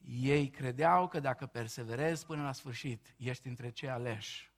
Ei 0.05 0.49
credeau 0.49 1.07
că 1.07 1.19
dacă 1.19 1.45
perseverezi 1.45 2.25
până 2.25 2.43
la 2.43 2.51
sfârșit, 2.51 3.15
ești 3.17 3.47
între 3.47 3.69
cei 3.69 3.89
aleși. 3.89 4.51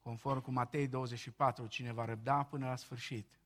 Conform 0.00 0.40
cu 0.40 0.50
Matei 0.50 0.88
24, 0.88 1.66
cine 1.66 1.92
va 1.92 2.04
răbda 2.04 2.42
până 2.42 2.66
la 2.66 2.76
sfârșit, 2.76 3.38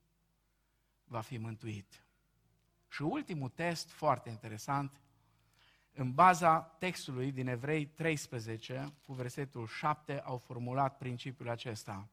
va 1.05 1.21
fi 1.21 1.39
mântuit. 1.39 2.05
Și 2.89 3.03
ultimul 3.03 3.49
test, 3.49 3.91
foarte 3.91 4.29
interesant, 4.29 5.01
în 5.93 6.13
baza 6.13 6.61
textului 6.61 7.33
din 7.33 7.49
Evrei 7.49 7.87
13, 7.87 8.95
cu 9.07 9.13
versetul 9.13 9.67
7, 9.67 10.21
au 10.21 10.39
formulat 10.39 10.97
principiul 10.97 11.49
acesta. 11.49 12.09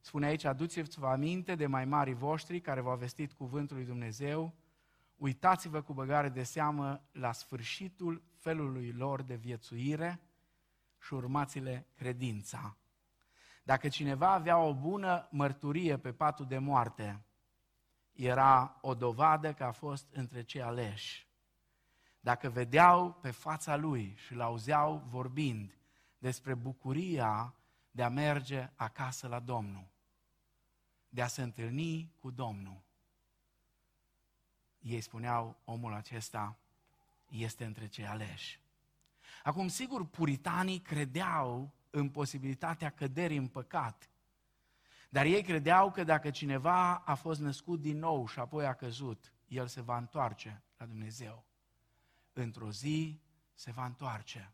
Spune 0.00 0.26
aici, 0.26 0.44
aduceți-vă 0.44 1.06
aminte 1.06 1.54
de 1.54 1.66
mai 1.66 1.84
mari 1.84 2.12
voștri 2.12 2.60
care 2.60 2.80
v-au 2.80 2.96
vestit 2.96 3.32
cuvântul 3.32 3.76
lui 3.76 3.84
Dumnezeu, 3.84 4.54
uitați-vă 5.16 5.82
cu 5.82 5.92
băgare 5.92 6.28
de 6.28 6.42
seamă 6.42 7.02
la 7.12 7.32
sfârșitul 7.32 8.22
felului 8.34 8.92
lor 8.92 9.22
de 9.22 9.34
viețuire 9.34 10.20
și 10.98 11.14
urmați-le 11.14 11.86
credința. 11.94 12.76
Dacă 13.64 13.88
cineva 13.88 14.32
avea 14.32 14.58
o 14.58 14.74
bună 14.74 15.28
mărturie 15.30 15.98
pe 15.98 16.12
patul 16.12 16.46
de 16.46 16.58
moarte, 16.58 17.24
era 18.12 18.78
o 18.80 18.94
dovadă 18.94 19.52
că 19.52 19.64
a 19.64 19.72
fost 19.72 20.06
între 20.12 20.42
cei 20.42 20.62
aleși. 20.62 21.25
Dacă 22.26 22.48
vedeau 22.50 23.12
pe 23.12 23.30
fața 23.30 23.76
lui 23.76 24.14
și 24.16 24.34
l-auzeau 24.34 25.04
vorbind 25.08 25.78
despre 26.18 26.54
bucuria 26.54 27.54
de 27.90 28.02
a 28.02 28.08
merge 28.08 28.70
acasă 28.74 29.28
la 29.28 29.40
Domnul, 29.40 29.86
de 31.08 31.22
a 31.22 31.26
se 31.26 31.42
întâlni 31.42 32.12
cu 32.20 32.30
Domnul, 32.30 32.82
ei 34.78 35.00
spuneau, 35.00 35.56
omul 35.64 35.92
acesta 35.92 36.58
este 37.28 37.64
între 37.64 37.86
cei 37.86 38.06
aleși. 38.06 38.60
Acum, 39.42 39.68
sigur, 39.68 40.06
puritanii 40.06 40.80
credeau 40.80 41.74
în 41.90 42.10
posibilitatea 42.10 42.90
căderii 42.90 43.36
în 43.36 43.48
păcat. 43.48 44.10
Dar 45.08 45.24
ei 45.24 45.42
credeau 45.42 45.90
că 45.90 46.04
dacă 46.04 46.30
cineva 46.30 46.96
a 46.96 47.14
fost 47.14 47.40
născut 47.40 47.80
din 47.80 47.98
nou 47.98 48.26
și 48.26 48.38
apoi 48.38 48.66
a 48.66 48.74
căzut, 48.74 49.32
el 49.48 49.66
se 49.66 49.80
va 49.80 49.96
întoarce 49.96 50.62
la 50.76 50.86
Dumnezeu. 50.86 51.44
Într-o 52.38 52.70
zi 52.70 53.20
se 53.54 53.70
va 53.70 53.84
întoarce. 53.84 54.52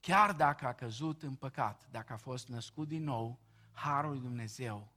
Chiar 0.00 0.32
dacă 0.32 0.66
a 0.66 0.72
căzut 0.72 1.22
în 1.22 1.34
păcat, 1.34 1.88
dacă 1.90 2.12
a 2.12 2.16
fost 2.16 2.48
născut 2.48 2.88
din 2.88 3.04
nou, 3.04 3.38
Harul 3.72 4.10
lui 4.10 4.20
Dumnezeu 4.20 4.88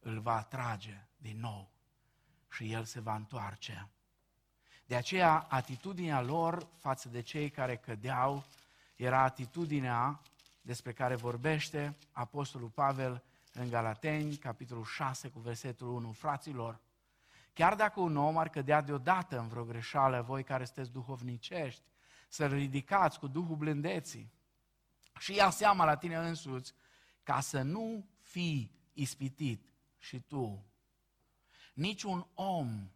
îl 0.00 0.20
va 0.20 0.36
atrage 0.36 1.06
din 1.16 1.40
nou 1.40 1.70
și 2.50 2.72
el 2.72 2.84
se 2.84 3.00
va 3.00 3.14
întoarce. 3.14 3.88
De 4.86 4.96
aceea, 4.96 5.38
atitudinea 5.38 6.22
lor 6.22 6.68
față 6.78 7.08
de 7.08 7.20
cei 7.20 7.50
care 7.50 7.76
cădeau 7.76 8.44
era 8.96 9.22
atitudinea 9.22 10.20
despre 10.60 10.92
care 10.92 11.14
vorbește 11.14 11.96
Apostolul 12.12 12.68
Pavel 12.68 13.22
în 13.52 13.68
Galateni, 13.68 14.36
capitolul 14.36 14.84
6, 14.84 15.28
cu 15.28 15.38
versetul 15.38 15.88
1. 15.88 16.12
Fraților, 16.12 16.80
chiar 17.58 17.74
dacă 17.74 18.00
un 18.00 18.16
om 18.16 18.38
ar 18.38 18.48
cădea 18.48 18.80
deodată 18.80 19.38
în 19.38 19.48
vreo 19.48 19.64
greșeală, 19.64 20.22
voi 20.22 20.44
care 20.44 20.64
sunteți 20.64 20.90
duhovnicești, 20.90 21.82
să-l 22.28 22.52
ridicați 22.52 23.18
cu 23.18 23.26
Duhul 23.26 23.56
blândeții 23.56 24.32
și 25.18 25.34
ia 25.34 25.50
seama 25.50 25.84
la 25.84 25.96
tine 25.96 26.16
însuți 26.16 26.74
ca 27.22 27.40
să 27.40 27.62
nu 27.62 28.08
fii 28.20 28.78
ispitit 28.92 29.72
și 29.96 30.20
tu. 30.20 30.66
Niciun 31.74 32.26
om 32.34 32.90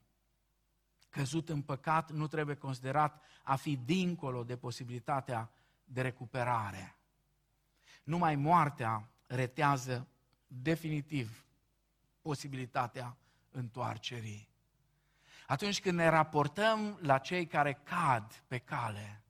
căzut 1.09 1.49
în 1.49 1.63
păcat 1.63 2.11
nu 2.11 2.27
trebuie 2.27 2.57
considerat 2.57 3.23
a 3.43 3.57
fi 3.57 3.77
dincolo 3.77 4.45
de 4.45 4.57
posibilitatea 4.57 5.53
de 5.85 6.01
recuperare. 6.03 6.97
Numai 8.05 8.37
moartea 8.37 9.09
retează 9.27 10.09
definitiv 10.47 11.47
posibilitatea 12.21 13.17
întoarcerii. 13.51 14.51
Atunci 15.47 15.81
când 15.81 15.97
ne 15.97 16.09
raportăm 16.09 16.99
la 17.01 17.19
cei 17.19 17.47
care 17.47 17.73
cad 17.73 18.45
pe 18.47 18.59
cale, 18.59 19.23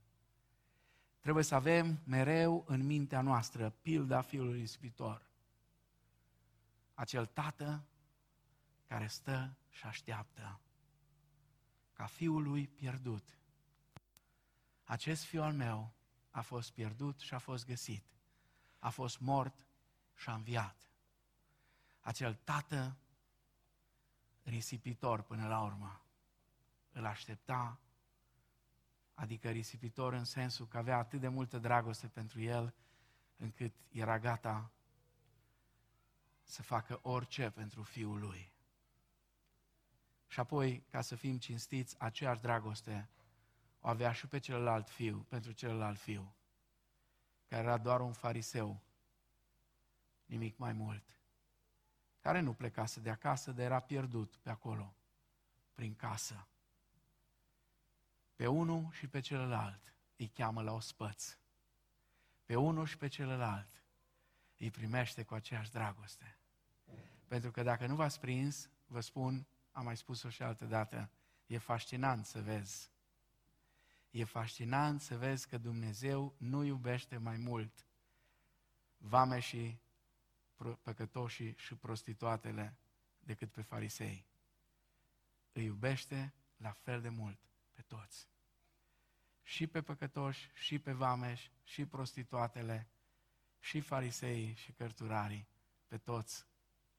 trebuie 1.21 1.45
să 1.45 1.55
avem 1.55 2.01
mereu 2.05 2.65
în 2.67 2.87
mintea 2.87 3.21
noastră 3.21 3.71
pilda 3.71 4.21
Fiului 4.21 4.63
Ispitor. 4.63 5.31
Acel 6.95 7.27
tată 7.27 7.85
care 8.87 9.07
stă 9.07 9.57
și 9.71 9.87
așteaptă 9.87 10.61
ca 11.93 12.07
fiul 12.07 12.43
lui 12.43 12.69
pierdut. 12.69 13.39
Acest 14.85 15.25
fiu 15.25 15.43
al 15.43 15.53
meu 15.53 15.93
a 16.31 16.41
fost 16.41 16.71
pierdut 16.71 17.19
și 17.19 17.35
a 17.35 17.39
fost 17.39 17.67
găsit. 17.67 18.05
A 18.79 18.91
fost 18.91 19.21
mort 19.21 19.67
și 20.15 20.29
a 20.29 20.35
înviat. 20.35 20.91
Acel 22.01 22.35
tată 22.35 22.97
risipitor 24.43 25.23
până 25.23 25.49
la 25.49 25.63
urmă 25.63 26.03
îl 26.93 27.05
aștepta, 27.05 27.81
adică 29.15 29.51
risipitor 29.51 30.13
în 30.13 30.25
sensul 30.25 30.67
că 30.67 30.79
avea 30.79 30.97
atât 30.97 31.21
de 31.21 31.29
multă 31.29 31.59
dragoste 31.59 32.09
pentru 32.09 32.41
el, 32.41 32.75
încât 33.37 33.75
era 33.91 34.19
gata 34.19 34.71
să 36.43 36.63
facă 36.63 36.99
orice 37.03 37.51
pentru 37.51 37.83
fiul 37.83 38.19
lui. 38.19 38.53
Și 40.27 40.41
apoi, 40.41 40.85
ca 40.91 41.01
să 41.01 41.15
fim 41.15 41.39
cinstiți, 41.39 42.01
aceeași 42.01 42.41
dragoste 42.41 43.09
o 43.81 43.89
avea 43.89 44.13
și 44.13 44.27
pe 44.27 44.39
celălalt 44.39 44.89
fiu, 44.89 45.27
pentru 45.29 45.53
celălalt 45.53 45.99
fiu, 45.99 46.35
care 47.49 47.63
era 47.63 47.79
doar 47.79 48.01
un 48.01 48.13
fariseu, 48.13 48.83
nimic 50.25 50.57
mai 50.57 50.73
mult, 50.73 51.22
care 52.23 52.41
nu 52.41 52.53
plecase 52.53 53.01
de 53.01 53.11
acasă, 53.11 53.53
dar 53.53 53.65
era 53.65 53.81
pierdut 53.81 54.37
pe 54.37 54.51
acolo, 54.51 54.95
prin 55.73 55.95
casă. 55.95 56.47
Pe 58.37 58.47
unul 58.47 58.89
și 58.93 59.07
pe 59.09 59.21
celălalt 59.21 59.95
îi 60.17 60.29
cheamă 60.29 60.63
la 60.63 60.73
ospăț. 60.73 61.37
Pe 62.45 62.57
unul 62.57 62.87
și 62.87 62.97
pe 62.97 63.09
celălalt 63.09 63.83
îi 64.57 64.71
primește 64.71 65.23
cu 65.23 65.35
aceeași 65.35 65.71
dragoste. 65.71 66.37
Pentru 67.27 67.51
că 67.51 67.63
dacă 67.63 67.87
nu 67.87 67.95
v-ați 67.95 68.21
prins, 68.21 68.71
vă 68.87 69.01
spun, 69.01 69.47
am 69.73 69.85
mai 69.85 69.97
spus-o 69.97 70.29
și 70.29 70.43
altă 70.43 70.65
dată, 70.65 71.11
e 71.47 71.59
fascinant 71.59 72.27
să 72.27 72.41
vezi. 72.41 72.91
E 74.11 74.25
fascinant 74.25 75.01
să 75.01 75.17
vezi 75.17 75.49
că 75.49 75.59
Dumnezeu 75.59 76.35
nu 76.39 76.65
iubește 76.65 77.17
mai 77.17 77.37
mult 77.37 77.87
vame 78.97 79.39
și 79.39 79.79
păcătoșii 80.69 81.55
și 81.57 81.75
prostituatele 81.75 82.77
decât 83.19 83.53
pe 83.53 83.63
farisei. 83.63 84.27
Îi 85.53 85.65
iubește 85.65 86.35
la 86.57 86.71
fel 86.71 87.01
de 87.01 87.09
mult 87.09 87.39
pe 87.73 87.83
toți. 87.83 88.29
Și 89.43 89.67
pe 89.67 89.83
păcătoși, 89.83 90.51
și 90.55 90.79
pe 90.79 90.93
vameși, 90.93 91.51
și 91.65 91.87
prostituatele, 91.87 92.89
și 93.59 93.81
farisei 93.81 94.55
și 94.55 94.73
cărturarii, 94.73 95.49
pe 95.89 95.99
toți 95.99 96.47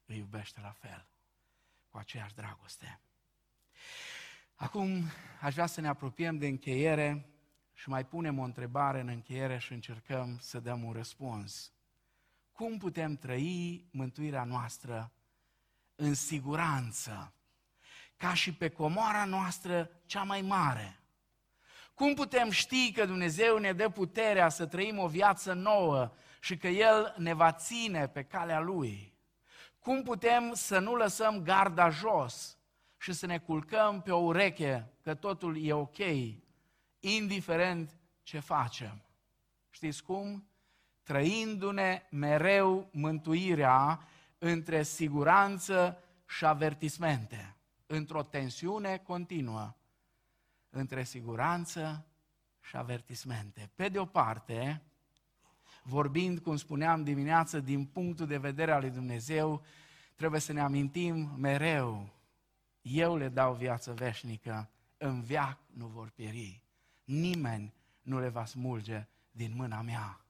îi 0.05 0.17
iubește 0.17 0.59
la 0.61 0.71
fel 0.71 1.07
cu 1.89 1.97
aceeași 1.97 2.35
dragoste. 2.35 2.99
Acum 4.55 5.03
aș 5.41 5.53
vrea 5.53 5.65
să 5.65 5.81
ne 5.81 5.87
apropiem 5.87 6.37
de 6.37 6.47
încheiere 6.47 7.29
și 7.73 7.89
mai 7.89 8.05
punem 8.05 8.39
o 8.39 8.43
întrebare 8.43 8.99
în 8.99 9.07
încheiere 9.07 9.57
și 9.57 9.73
încercăm 9.73 10.37
să 10.39 10.59
dăm 10.59 10.83
un 10.83 10.91
răspuns. 10.91 11.72
Cum 12.53 12.77
putem 12.77 13.15
trăi 13.15 13.85
mântuirea 13.91 14.43
noastră 14.43 15.11
în 15.95 16.13
siguranță, 16.13 17.33
ca 18.17 18.33
și 18.33 18.53
pe 18.53 18.69
comoara 18.69 19.25
noastră 19.25 19.89
cea 20.05 20.23
mai 20.23 20.41
mare? 20.41 20.99
Cum 21.93 22.13
putem 22.13 22.49
ști 22.49 22.91
că 22.91 23.05
Dumnezeu 23.05 23.57
ne 23.57 23.73
dă 23.73 23.89
puterea 23.89 24.49
să 24.49 24.65
trăim 24.65 24.97
o 24.97 25.07
viață 25.07 25.53
nouă 25.53 26.11
și 26.39 26.57
că 26.57 26.67
El 26.67 27.15
ne 27.17 27.33
va 27.33 27.51
ține 27.51 28.07
pe 28.07 28.23
calea 28.23 28.59
Lui? 28.59 29.13
Cum 29.79 30.03
putem 30.03 30.53
să 30.53 30.79
nu 30.79 30.95
lăsăm 30.95 31.43
garda 31.43 31.89
jos 31.89 32.57
și 32.97 33.13
să 33.13 33.25
ne 33.25 33.39
culcăm 33.39 34.01
pe 34.01 34.11
o 34.11 34.17
ureche 34.17 34.93
că 35.01 35.15
totul 35.15 35.65
e 35.65 35.73
ok, 35.73 35.97
indiferent 36.99 37.97
ce 38.23 38.39
facem? 38.39 39.01
Știți 39.69 40.03
cum? 40.03 40.47
Trăindu-ne 41.03 42.01
mereu 42.11 42.89
mântuirea 42.91 44.07
între 44.37 44.83
siguranță 44.83 45.97
și 46.27 46.45
avertismente, 46.45 47.55
într-o 47.85 48.23
tensiune 48.23 48.97
continuă 48.97 49.73
între 50.69 51.03
siguranță 51.03 52.05
și 52.61 52.75
avertismente. 52.75 53.69
Pe 53.75 53.89
de 53.89 53.99
o 53.99 54.05
parte, 54.05 54.81
vorbind, 55.83 56.39
cum 56.39 56.55
spuneam 56.55 57.03
dimineață, 57.03 57.59
din 57.59 57.85
punctul 57.85 58.27
de 58.27 58.37
vedere 58.37 58.71
al 58.71 58.81
lui 58.81 58.89
Dumnezeu, 58.89 59.63
trebuie 60.15 60.39
să 60.39 60.53
ne 60.53 60.61
amintim 60.61 61.35
mereu, 61.37 62.09
eu 62.81 63.15
le 63.15 63.29
dau 63.29 63.53
viață 63.53 63.93
veșnică, 63.93 64.69
în 64.97 65.21
viac 65.21 65.57
nu 65.73 65.85
vor 65.85 66.09
pieri. 66.09 66.61
Nimeni 67.03 67.73
nu 68.01 68.19
le 68.19 68.29
va 68.29 68.45
smulge 68.45 69.07
din 69.31 69.53
mâna 69.55 69.81
mea. 69.81 70.22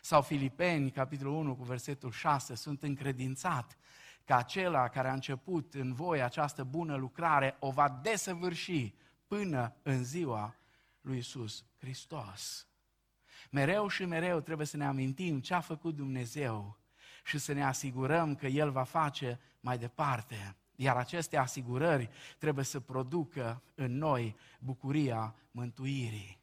Sau 0.00 0.22
Filipeni, 0.22 0.90
capitolul 0.90 1.34
1, 1.34 1.56
cu 1.56 1.62
versetul 1.62 2.10
6, 2.10 2.54
sunt 2.54 2.82
încredințat 2.82 3.76
că 4.24 4.34
acela 4.34 4.88
care 4.88 5.08
a 5.08 5.12
început 5.12 5.74
în 5.74 5.92
voi 5.92 6.22
această 6.22 6.64
bună 6.64 6.96
lucrare 6.96 7.56
o 7.58 7.70
va 7.70 8.00
desăvârși 8.02 8.94
până 9.26 9.76
în 9.82 10.04
ziua 10.04 10.56
lui 11.00 11.18
Isus 11.18 11.64
Hristos. 11.78 12.68
Mereu 13.50 13.88
și 13.88 14.04
mereu 14.04 14.40
trebuie 14.40 14.66
să 14.66 14.76
ne 14.76 14.86
amintim 14.86 15.40
ce 15.40 15.54
a 15.54 15.60
făcut 15.60 15.94
Dumnezeu 15.94 16.78
și 17.24 17.38
să 17.38 17.52
ne 17.52 17.64
asigurăm 17.64 18.34
că 18.34 18.46
El 18.46 18.70
va 18.70 18.82
face 18.82 19.40
mai 19.60 19.78
departe. 19.78 20.56
Iar 20.76 20.96
aceste 20.96 21.36
asigurări 21.36 22.10
trebuie 22.38 22.64
să 22.64 22.80
producă 22.80 23.62
în 23.74 23.96
noi 23.96 24.36
bucuria 24.58 25.34
mântuirii. 25.50 26.40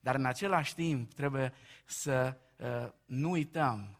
Dar 0.00 0.14
în 0.14 0.24
același 0.24 0.74
timp 0.74 1.12
trebuie 1.12 1.52
să 1.84 2.36
uh, 2.36 2.51
nu 3.04 3.30
uităm 3.30 3.98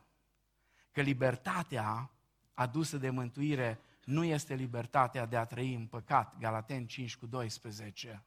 că 0.91 1.01
libertatea 1.01 2.11
adusă 2.55 2.97
de 2.97 3.11
mântuire 3.11 3.81
nu 4.05 4.25
este 4.25 4.55
libertatea 4.55 5.27
de 5.27 5.37
a 5.37 5.45
trăi 5.45 5.75
în 5.75 5.87
păcat. 5.87 6.39
Galaten 6.39 6.87
5 6.87 7.17
cu 7.17 7.27
12. 7.27 8.25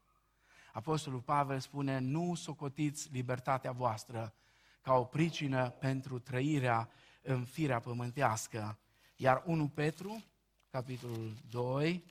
Apostolul 0.73 1.21
Pavel 1.21 1.59
spune, 1.59 1.99
nu 1.99 2.35
socotiți 2.35 3.09
libertatea 3.11 3.71
voastră 3.71 4.33
ca 4.81 4.93
o 4.93 5.03
pricină 5.03 5.69
pentru 5.69 6.19
trăirea 6.19 6.89
în 7.21 7.45
firea 7.45 7.79
pământească. 7.79 8.79
Iar 9.15 9.43
1 9.45 9.67
Petru, 9.67 10.23
capitolul 10.69 11.33
2, 11.49 12.03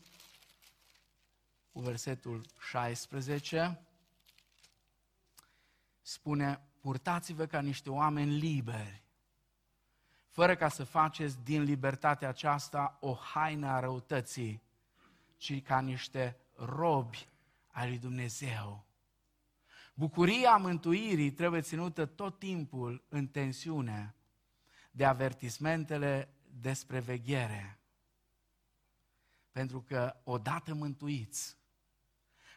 cu 1.73 1.81
versetul 1.81 2.47
16, 2.69 3.81
spune, 6.03 6.61
purtați-vă 6.85 7.47
ca 7.47 7.61
niște 7.61 7.91
oameni 7.91 8.39
liberi, 8.39 9.03
fără 10.29 10.57
ca 10.57 10.69
să 10.69 10.85
faceți 10.85 11.39
din 11.43 11.63
libertatea 11.63 12.29
aceasta 12.29 12.97
o 13.01 13.15
haină 13.15 13.69
a 13.69 13.81
răutății, 13.81 14.63
ci 15.37 15.63
ca 15.63 15.81
niște 15.81 16.37
robi 16.55 17.29
ai 17.67 17.89
lui 17.89 17.99
Dumnezeu. 17.99 18.85
Bucuria 19.95 20.57
mântuirii 20.57 21.33
trebuie 21.33 21.61
ținută 21.61 22.07
tot 22.07 22.39
timpul 22.39 23.05
în 23.09 23.27
tensiune 23.27 24.15
de 24.91 25.05
avertismentele 25.05 26.35
despre 26.61 26.99
veghere. 27.01 27.79
Pentru 29.53 29.81
că 29.81 30.17
odată 30.25 30.75
mântuiți, 30.75 31.57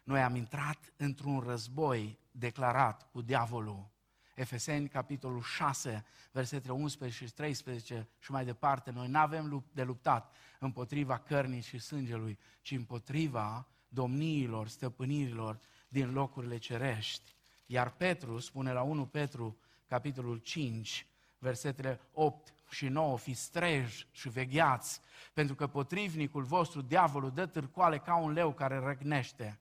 Noi 0.04 0.22
am 0.22 0.36
intrat 0.36 0.94
într-un 0.98 1.40
război 1.40 2.20
declarat 2.32 3.12
cu 3.12 3.22
diavolul. 3.22 3.96
Efeseni, 4.38 4.88
capitolul 4.88 5.42
6, 5.42 6.06
versetele 6.32 6.74
11 6.74 7.26
și 7.26 7.34
13 7.34 8.08
și 8.20 8.32
mai 8.32 8.46
departe. 8.46 8.92
Noi 8.92 9.08
nu 9.08 9.18
avem 9.18 9.66
de 9.74 9.84
luptat 9.84 10.36
împotriva 10.60 11.18
cărnii 11.18 11.62
și 11.62 11.80
sângelui, 11.80 12.40
ci 12.62 12.72
împotriva 12.72 13.68
domniilor, 13.88 14.68
stăpânirilor 14.68 15.60
din 15.88 16.12
locurile 16.12 16.58
cerești. 16.58 17.36
Iar 17.66 17.92
Petru 17.92 18.40
spune 18.40 18.72
la 18.72 18.82
1 18.82 19.06
Petru, 19.06 19.58
capitolul 19.88 20.38
5, 20.38 21.08
versetele 21.38 22.00
8 22.14 22.54
și 22.70 22.88
9, 22.88 23.18
fiți 23.18 23.52
treji 23.52 24.08
și 24.12 24.30
vegheați, 24.30 25.02
pentru 25.34 25.56
că 25.56 25.68
potrivnicul 25.68 26.44
vostru, 26.44 26.82
diavolul, 26.82 27.32
dă 27.32 27.46
târcoale 27.46 27.98
ca 27.98 28.16
un 28.16 28.32
leu 28.32 28.54
care 28.54 28.78
răgnește 28.78 29.60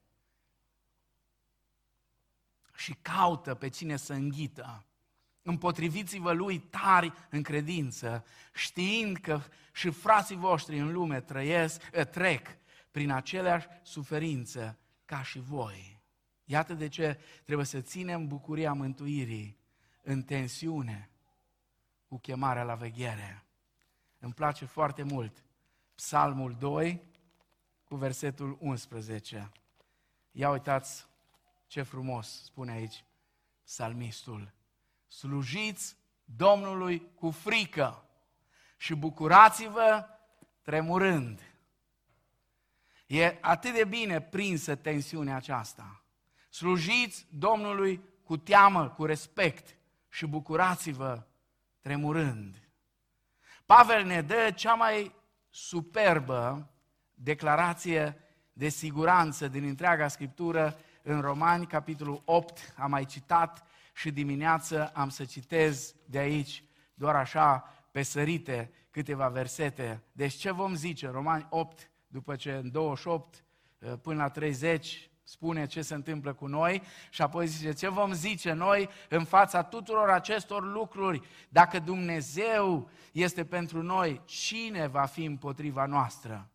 și 2.77 2.97
caută 3.01 3.53
pe 3.53 3.69
cine 3.69 3.95
să 3.95 4.13
înghită. 4.13 4.85
Împotriviți-vă 5.41 6.31
lui 6.31 6.59
tari 6.59 7.13
în 7.29 7.41
credință, 7.41 8.25
știind 8.53 9.17
că 9.17 9.41
și 9.73 9.89
frații 9.89 10.35
voștri 10.35 10.79
în 10.79 10.91
lume 10.91 11.21
trăiesc, 11.21 11.81
eh, 11.91 12.05
trec 12.05 12.47
prin 12.91 13.11
aceleași 13.11 13.67
suferință 13.83 14.77
ca 15.05 15.23
și 15.23 15.39
voi. 15.39 16.01
Iată 16.43 16.73
de 16.73 16.87
ce 16.87 17.19
trebuie 17.43 17.65
să 17.65 17.81
ținem 17.81 18.27
bucuria 18.27 18.73
mântuirii 18.73 19.57
în 20.01 20.23
tensiune 20.23 21.09
cu 22.07 22.17
chemarea 22.17 22.63
la 22.63 22.75
veghere. 22.75 23.45
Îmi 24.19 24.33
place 24.33 24.65
foarte 24.65 25.03
mult 25.03 25.43
Psalmul 25.95 26.55
2 26.59 27.01
cu 27.83 27.95
versetul 27.95 28.57
11. 28.59 29.51
Ia 30.31 30.49
uitați 30.49 31.06
ce 31.67 31.81
frumos 31.81 32.43
spune 32.43 32.71
aici 32.71 33.05
psalmistul. 33.63 34.53
Slujiți 35.07 35.95
Domnului 36.23 37.11
cu 37.15 37.31
frică 37.31 38.09
și 38.77 38.95
bucurați-vă 38.95 40.05
tremurând. 40.61 41.41
E 43.07 43.37
atât 43.41 43.73
de 43.73 43.85
bine 43.85 44.21
prinsă 44.21 44.75
tensiunea 44.75 45.35
aceasta. 45.35 46.03
Slujiți 46.49 47.25
Domnului 47.29 48.01
cu 48.23 48.37
teamă, 48.37 48.89
cu 48.89 49.05
respect 49.05 49.77
și 50.09 50.25
bucurați-vă 50.25 51.27
tremurând. 51.81 52.69
Pavel 53.65 54.05
ne 54.05 54.21
dă 54.21 54.51
cea 54.55 54.73
mai 54.73 55.15
superbă 55.49 56.69
declarație 57.13 58.21
de 58.53 58.69
siguranță 58.69 59.47
din 59.47 59.63
întreaga 59.63 60.07
Scriptură 60.07 60.79
în 61.09 61.21
Romani, 61.21 61.67
capitolul 61.67 62.21
8, 62.25 62.73
am 62.77 62.89
mai 62.89 63.05
citat 63.05 63.65
și 63.93 64.11
dimineață 64.11 64.91
am 64.93 65.09
să 65.09 65.25
citez 65.25 65.95
de 66.05 66.17
aici, 66.17 66.63
doar 66.93 67.15
așa, 67.15 67.73
pe 67.91 68.01
sărite, 68.01 68.71
câteva 68.91 69.27
versete. 69.27 70.03
Deci 70.11 70.33
ce 70.33 70.51
vom 70.51 70.75
zice 70.75 71.05
în 71.05 71.11
Romani 71.11 71.47
8, 71.49 71.91
după 72.07 72.35
ce 72.35 72.51
în 72.51 72.71
28 72.71 73.43
eh, 73.79 73.93
până 74.01 74.21
la 74.21 74.29
30 74.29 75.09
spune 75.23 75.65
ce 75.65 75.81
se 75.81 75.93
întâmplă 75.93 76.33
cu 76.33 76.47
noi 76.47 76.81
și 77.09 77.21
apoi 77.21 77.47
zice 77.47 77.71
ce 77.71 77.89
vom 77.89 78.13
zice 78.13 78.51
noi 78.51 78.89
în 79.09 79.23
fața 79.23 79.63
tuturor 79.63 80.09
acestor 80.09 80.71
lucruri. 80.71 81.21
Dacă 81.49 81.79
Dumnezeu 81.79 82.89
este 83.11 83.45
pentru 83.45 83.81
noi, 83.81 84.21
cine 84.25 84.87
va 84.87 85.05
fi 85.05 85.23
împotriva 85.23 85.85
noastră? 85.85 86.49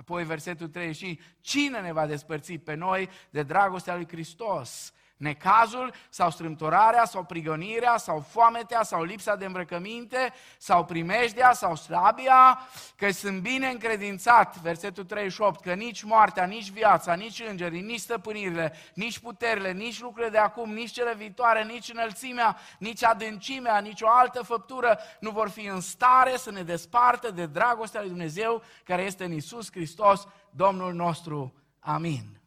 Apoi 0.00 0.24
versetul 0.24 0.68
35, 0.68 1.20
cine 1.40 1.80
ne 1.80 1.92
va 1.92 2.06
despărți 2.06 2.52
pe 2.52 2.74
noi 2.74 3.08
de 3.30 3.42
dragostea 3.42 3.94
lui 3.94 4.06
Hristos? 4.08 4.92
Necazul 5.20 5.92
sau 6.08 6.30
strâmtorarea 6.30 7.04
sau 7.04 7.24
prigonirea 7.24 7.96
sau 7.96 8.20
foametea 8.20 8.82
sau 8.82 9.02
lipsa 9.02 9.36
de 9.36 9.44
îmbrăcăminte 9.44 10.32
sau 10.58 10.84
primejdea 10.84 11.52
sau 11.52 11.76
slabia, 11.76 12.58
că 12.96 13.10
sunt 13.10 13.40
bine 13.40 13.68
încredințat, 13.68 14.56
versetul 14.56 15.04
38, 15.04 15.60
că 15.60 15.74
nici 15.74 16.02
moartea, 16.02 16.44
nici 16.44 16.70
viața, 16.70 17.14
nici 17.14 17.42
îngerii, 17.48 17.80
nici 17.80 18.00
stăpânirile, 18.00 18.72
nici 18.94 19.18
puterile, 19.18 19.72
nici 19.72 20.00
lucrurile 20.00 20.30
de 20.30 20.38
acum, 20.38 20.72
nici 20.72 20.90
cele 20.90 21.14
viitoare, 21.14 21.64
nici 21.64 21.90
înălțimea, 21.92 22.56
nici 22.78 23.04
adâncimea, 23.04 23.78
nici 23.78 24.00
o 24.00 24.08
altă 24.08 24.42
făptură 24.42 24.98
nu 25.20 25.30
vor 25.30 25.48
fi 25.48 25.66
în 25.66 25.80
stare 25.80 26.36
să 26.36 26.50
ne 26.50 26.62
despartă 26.62 27.30
de 27.30 27.46
dragostea 27.46 28.00
lui 28.00 28.08
Dumnezeu 28.08 28.62
care 28.84 29.02
este 29.02 29.24
în 29.24 29.32
Isus 29.32 29.70
Hristos, 29.70 30.26
Domnul 30.50 30.92
nostru. 30.94 31.54
Amin. 31.80 32.40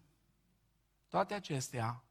Toate 1.10 1.34
acestea 1.34 2.03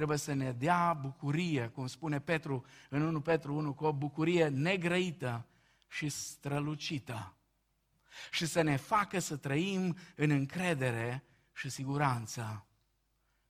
trebuie 0.00 0.20
să 0.20 0.32
ne 0.32 0.52
dea 0.52 0.92
bucurie, 0.92 1.68
cum 1.68 1.86
spune 1.86 2.20
Petru 2.20 2.64
în 2.88 3.02
1 3.02 3.20
Petru 3.20 3.54
1, 3.54 3.74
cu 3.74 3.84
o 3.84 3.92
bucurie 3.92 4.48
negrăită 4.48 5.46
și 5.88 6.08
strălucită. 6.08 7.36
Și 8.30 8.46
să 8.46 8.62
ne 8.62 8.76
facă 8.76 9.18
să 9.18 9.36
trăim 9.36 9.96
în 10.16 10.30
încredere 10.30 11.24
și 11.52 11.68
siguranță. 11.68 12.66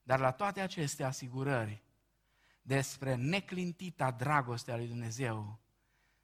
Dar 0.03 0.19
la 0.19 0.31
toate 0.31 0.61
aceste 0.61 1.03
asigurări 1.03 1.83
despre 2.61 3.15
neclintita 3.15 4.11
dragostea 4.11 4.75
lui 4.75 4.87
Dumnezeu, 4.87 5.59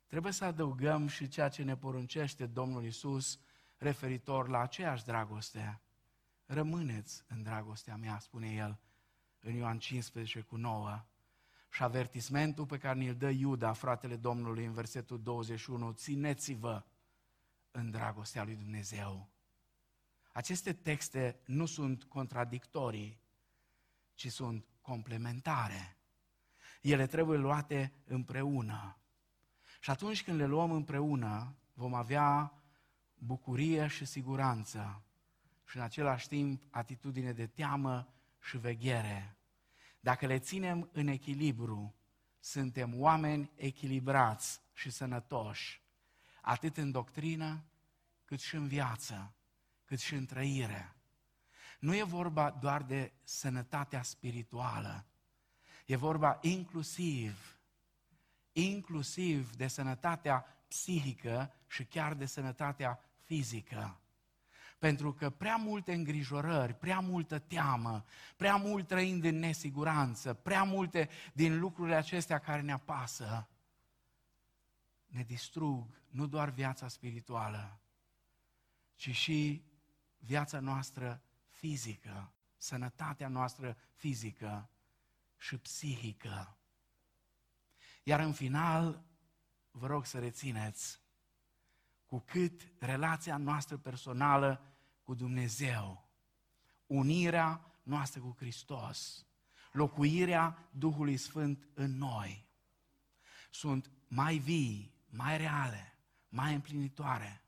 trebuie 0.08 0.32
să 0.32 0.46
adăugăm 0.46 1.08
și 1.08 1.28
ceea 1.28 1.50
ce 1.50 1.64
ne 1.64 1.78
poruncește 1.78 2.46
Domnul 2.46 2.86
Isus 2.86 3.40
referitor 3.78 4.48
la 4.48 4.60
aceeași 4.60 5.06
dragoste. 5.06 5.82
Rămâneți 6.46 7.24
în 7.28 7.44
dragostea 7.44 7.96
mea, 7.96 8.20
spune 8.20 8.48
El, 8.48 8.80
în 9.48 9.56
Ioan 9.56 9.80
15 9.80 10.42
cu 10.42 10.56
9. 10.56 11.06
Și 11.70 11.84
avertismentul 11.84 12.66
pe 12.66 12.78
care 12.78 13.00
ni-l 13.00 13.16
dă 13.16 13.30
Iuda, 13.30 13.74
fratele 13.74 14.16
Domnului, 14.16 14.66
în 14.66 14.74
versetul 14.74 15.22
21, 15.22 15.92
țineți-vă 15.92 16.84
în 17.72 17.92
dragostea 17.92 18.44
lui 18.44 18.56
Dumnezeu. 18.56 19.30
Aceste 20.32 20.74
texte 20.74 21.40
nu 21.46 21.66
sunt 21.66 22.04
contradictorii, 22.04 23.20
ci 24.14 24.32
sunt 24.32 24.66
complementare. 24.82 25.98
Ele 26.82 27.08
trebuie 27.08 27.38
luate 27.38 27.94
împreună. 28.06 28.98
Și 29.80 29.90
atunci 29.90 30.24
când 30.24 30.38
le 30.38 30.46
luăm 30.46 30.72
împreună, 30.72 31.56
vom 31.74 31.94
avea 31.94 32.54
bucurie 33.14 33.88
și 33.88 34.06
siguranță 34.06 35.02
și 35.66 35.78
în 35.78 35.84
același 35.84 36.28
timp 36.28 36.64
atitudine 36.70 37.32
de 37.32 37.48
teamă 37.48 38.14
și 38.42 38.58
veghere. 38.58 39.37
Dacă 40.08 40.26
le 40.26 40.40
ținem 40.40 40.90
în 40.92 41.08
echilibru, 41.08 41.96
suntem 42.40 43.00
oameni 43.00 43.52
echilibrați 43.56 44.62
și 44.74 44.90
sănătoși, 44.90 45.82
atât 46.42 46.78
în 46.78 46.92
doctrină, 46.92 47.64
cât 48.26 48.40
și 48.40 48.56
în 48.56 48.68
viață, 48.68 49.34
cât 49.86 50.00
și 50.00 50.14
în 50.14 50.26
trăire. 50.26 50.96
Nu 51.80 51.96
e 51.96 52.04
vorba 52.04 52.50
doar 52.50 52.84
de 52.84 53.12
sănătatea 53.24 54.02
spirituală, 54.02 55.06
e 55.86 55.96
vorba 55.96 56.38
inclusiv, 56.42 57.60
inclusiv 58.52 59.56
de 59.56 59.68
sănătatea 59.68 60.46
psihică 60.68 61.54
și 61.68 61.86
chiar 61.86 62.14
de 62.14 62.26
sănătatea 62.26 63.00
fizică. 63.24 64.00
Pentru 64.78 65.14
că 65.14 65.30
prea 65.30 65.56
multe 65.56 65.94
îngrijorări, 65.94 66.74
prea 66.74 67.00
multă 67.00 67.40
teamă, 67.40 68.06
prea 68.36 68.56
mult 68.56 68.88
trăind 68.88 69.24
în 69.24 69.40
nesiguranță, 69.40 70.34
prea 70.34 70.64
multe 70.64 71.10
din 71.34 71.60
lucrurile 71.60 71.96
acestea 71.96 72.40
care 72.40 72.62
ne 72.62 72.72
apasă, 72.72 73.48
ne 75.06 75.24
distrug 75.24 76.02
nu 76.10 76.28
doar 76.28 76.50
viața 76.50 76.88
spirituală, 76.88 77.80
ci 78.96 79.16
și 79.16 79.64
viața 80.18 80.60
noastră 80.60 81.22
fizică, 81.50 82.32
sănătatea 82.58 83.28
noastră 83.28 83.78
fizică 83.94 84.70
și 85.38 85.58
psihică. 85.58 86.58
Iar 88.04 88.20
în 88.20 88.34
final, 88.34 89.04
vă 89.72 89.88
rog 89.88 90.06
să 90.06 90.20
rețineți, 90.20 91.00
cu 92.08 92.20
cât 92.20 92.72
relația 92.80 93.38
noastră 93.38 93.78
personală 93.78 94.62
cu 95.04 95.14
Dumnezeu, 95.14 96.10
unirea 96.86 97.80
noastră 97.84 98.22
cu 98.22 98.36
Hristos, 98.38 99.26
locuirea 99.72 100.70
Duhului 100.72 101.18
Sfânt 101.18 101.68
în 101.74 101.98
noi, 101.98 102.48
sunt 103.50 103.92
mai 104.08 104.38
vii, 104.38 104.94
mai 105.10 105.38
reale, 105.38 105.98
mai 106.30 106.54
împlinitoare, 106.54 107.42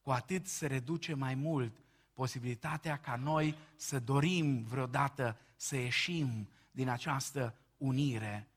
cu 0.00 0.10
atât 0.10 0.46
se 0.46 0.66
reduce 0.66 1.14
mai 1.14 1.34
mult 1.34 1.84
posibilitatea 2.12 2.96
ca 2.96 3.16
noi 3.16 3.56
să 3.76 4.00
dorim 4.00 4.62
vreodată 4.62 5.38
să 5.56 5.76
ieșim 5.76 6.48
din 6.70 6.88
această 6.88 7.54
unire 7.76 8.48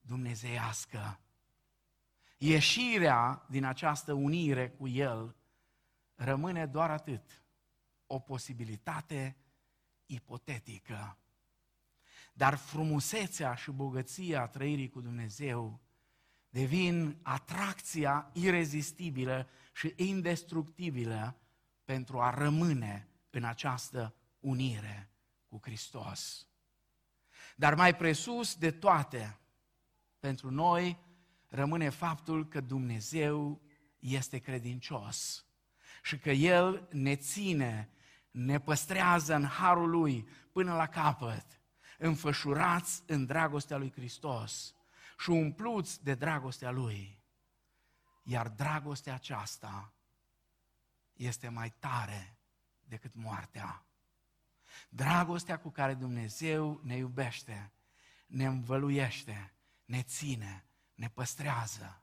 dumnezeiască 0.00 1.20
ieșirea 2.42 3.46
din 3.48 3.64
această 3.64 4.12
unire 4.12 4.70
cu 4.70 4.88
El 4.88 5.36
rămâne 6.14 6.66
doar 6.66 6.90
atât, 6.90 7.44
o 8.06 8.18
posibilitate 8.18 9.36
ipotetică. 10.06 11.18
Dar 12.32 12.54
frumusețea 12.54 13.54
și 13.54 13.70
bogăția 13.70 14.46
trăirii 14.46 14.88
cu 14.88 15.00
Dumnezeu 15.00 15.80
devin 16.48 17.18
atracția 17.22 18.30
irezistibilă 18.32 19.48
și 19.72 19.92
indestructibilă 19.96 21.40
pentru 21.84 22.20
a 22.20 22.30
rămâne 22.30 23.08
în 23.30 23.44
această 23.44 24.14
unire 24.38 25.10
cu 25.48 25.58
Hristos. 25.62 26.46
Dar 27.56 27.74
mai 27.74 27.96
presus 27.96 28.54
de 28.54 28.70
toate, 28.70 29.38
pentru 30.18 30.50
noi 30.50 31.08
rămâne 31.50 31.88
faptul 31.88 32.48
că 32.48 32.60
Dumnezeu 32.60 33.60
este 33.98 34.38
credincios 34.38 35.44
și 36.02 36.18
că 36.18 36.30
El 36.30 36.88
ne 36.92 37.16
ține, 37.16 37.90
ne 38.30 38.60
păstrează 38.60 39.34
în 39.34 39.44
harul 39.44 39.90
Lui 39.90 40.28
până 40.52 40.74
la 40.74 40.86
capăt, 40.86 41.60
înfășurați 41.98 43.02
în 43.06 43.26
dragostea 43.26 43.76
Lui 43.76 43.92
Hristos 43.92 44.74
și 45.18 45.30
umpluți 45.30 46.04
de 46.04 46.14
dragostea 46.14 46.70
Lui. 46.70 47.22
Iar 48.22 48.48
dragostea 48.48 49.14
aceasta 49.14 49.94
este 51.12 51.48
mai 51.48 51.72
tare 51.78 52.38
decât 52.84 53.14
moartea. 53.14 53.84
Dragostea 54.88 55.58
cu 55.58 55.70
care 55.70 55.94
Dumnezeu 55.94 56.80
ne 56.82 56.96
iubește, 56.96 57.72
ne 58.26 58.46
învăluiește, 58.46 59.52
ne 59.84 60.02
ține, 60.02 60.69
ne 61.00 61.08
păstrează, 61.08 62.02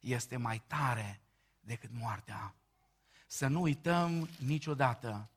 este 0.00 0.36
mai 0.36 0.62
tare 0.66 1.20
decât 1.60 1.90
moartea. 1.92 2.54
Să 3.26 3.46
nu 3.46 3.60
uităm 3.60 4.28
niciodată, 4.38 5.30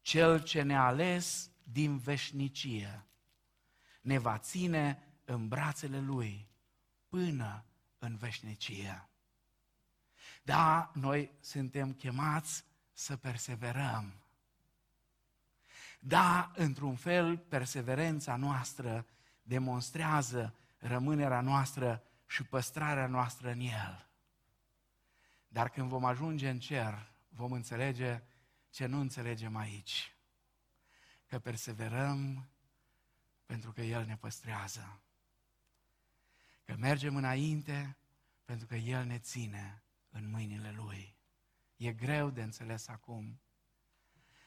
cel 0.00 0.42
ce 0.42 0.62
ne-a 0.62 0.84
ales 0.84 1.50
din 1.62 1.98
veșnicie 1.98 3.04
ne 4.00 4.18
va 4.18 4.38
ține 4.38 5.02
în 5.24 5.48
brațele 5.48 6.00
Lui 6.00 6.48
până 7.08 7.64
în 7.98 8.16
veșnicie. 8.16 9.08
Da, 10.42 10.90
noi 10.94 11.30
suntem 11.40 11.92
chemați 11.92 12.64
să 12.92 13.16
perseverăm. 13.16 14.12
Da, 16.00 16.52
într-un 16.54 16.96
fel, 16.96 17.38
perseverența 17.38 18.36
noastră 18.36 19.06
demonstrează 19.42 20.54
rămânerea 20.78 21.40
noastră 21.40 22.04
și 22.30 22.44
păstrarea 22.44 23.06
noastră 23.06 23.50
în 23.50 23.60
El. 23.60 24.08
Dar 25.48 25.68
când 25.68 25.88
vom 25.88 26.04
ajunge 26.04 26.48
în 26.48 26.58
cer, 26.58 27.12
vom 27.28 27.52
înțelege 27.52 28.22
ce 28.70 28.86
nu 28.86 29.00
înțelegem 29.00 29.56
aici. 29.56 30.16
Că 31.26 31.38
perseverăm 31.38 32.48
pentru 33.46 33.72
că 33.72 33.80
El 33.80 34.04
ne 34.04 34.16
păstrează. 34.16 35.00
Că 36.64 36.76
mergem 36.76 37.16
înainte 37.16 37.96
pentru 38.44 38.66
că 38.66 38.74
El 38.74 39.04
ne 39.04 39.18
ține 39.18 39.82
în 40.10 40.30
mâinile 40.30 40.70
Lui. 40.70 41.16
E 41.76 41.92
greu 41.92 42.30
de 42.30 42.42
înțeles 42.42 42.88
acum. 42.88 43.40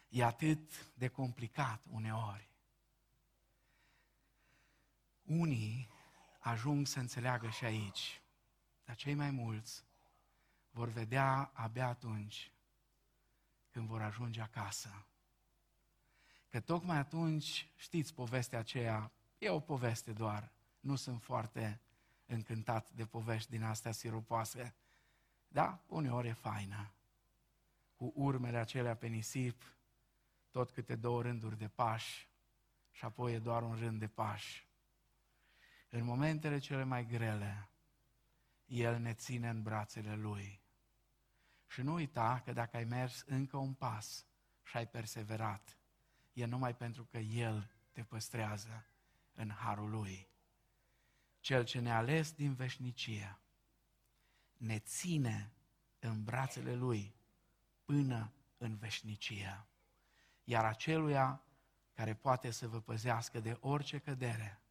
E 0.10 0.24
atât 0.24 0.94
de 0.94 1.08
complicat 1.08 1.84
uneori. 1.90 2.50
Unii 5.24 5.93
ajung 6.44 6.88
să 6.88 7.00
înțeleagă 7.00 7.50
și 7.50 7.66
aici, 7.66 8.22
dar 8.86 8.96
cei 8.96 9.14
mai 9.14 9.32
mulți 9.32 9.84
vor 10.70 10.90
vedea 10.90 11.52
abia 11.54 11.88
atunci 11.88 12.52
când 13.72 13.88
vor 13.88 14.02
ajunge 14.02 14.42
acasă. 14.42 15.06
Că 16.50 16.60
tocmai 16.60 16.98
atunci, 16.98 17.68
știți 17.76 18.14
povestea 18.14 18.60
aceea, 18.60 19.12
e 19.38 19.50
o 19.50 19.60
poveste 19.60 20.14
doar, 20.14 20.52
nu 20.80 20.96
sunt 20.96 21.22
foarte 21.22 21.82
încântat 22.26 22.90
de 22.90 23.06
povești 23.06 23.50
din 23.50 23.64
astea 23.64 23.92
siropoase, 23.92 24.76
da, 25.48 25.80
uneori 25.88 26.28
e 26.28 26.34
faină. 26.34 26.92
Cu 27.96 28.12
urmele 28.16 28.58
acelea 28.58 28.96
pe 28.96 29.08
nisip, 29.08 29.76
tot 30.52 30.72
câte 30.72 30.96
două 30.96 31.22
rânduri 31.22 31.58
de 31.58 31.68
pași 31.68 32.28
și 32.92 33.06
apoi 33.06 33.34
e 33.34 33.40
doar 33.40 33.64
un 33.64 33.76
rând 33.76 34.00
de 34.00 34.08
pași. 34.08 34.68
În 35.96 36.04
momentele 36.04 36.60
cele 36.60 36.84
mai 36.84 37.06
grele, 37.06 37.70
El 38.66 39.00
ne 39.00 39.14
ține 39.14 39.50
în 39.50 39.62
brațele 39.62 40.16
Lui. 40.16 40.62
Și 41.68 41.82
nu 41.82 41.94
uita 41.94 42.42
că 42.46 42.54
dacă 42.54 42.78
ai 42.78 42.84
mers 42.84 43.24
încă 43.28 43.58
un 43.58 43.74
pas 43.74 44.26
și 44.64 44.78
ai 44.78 44.88
perseverat, 44.88 45.78
e 46.34 46.46
numai 46.46 46.76
pentru 46.76 47.04
că 47.04 47.18
El 47.18 47.72
te 47.92 48.04
păstrează 48.04 48.86
în 49.34 49.50
harul 49.50 49.90
Lui. 49.90 50.28
Cel 51.40 51.64
ce 51.64 51.80
ne-a 51.80 51.98
ales 51.98 52.32
din 52.32 52.54
veșnicie 52.54 53.40
ne 54.58 54.80
ține 54.80 55.52
în 56.00 56.24
brațele 56.24 56.76
Lui 56.76 57.16
până 57.86 58.32
în 58.58 58.76
veșnicie. 58.76 59.66
Iar 60.44 60.66
aceluia 60.66 61.44
care 61.94 62.14
poate 62.14 62.52
să 62.52 62.68
vă 62.68 62.80
păzească 62.80 63.40
de 63.40 63.58
orice 63.60 64.00
cădere 64.00 64.63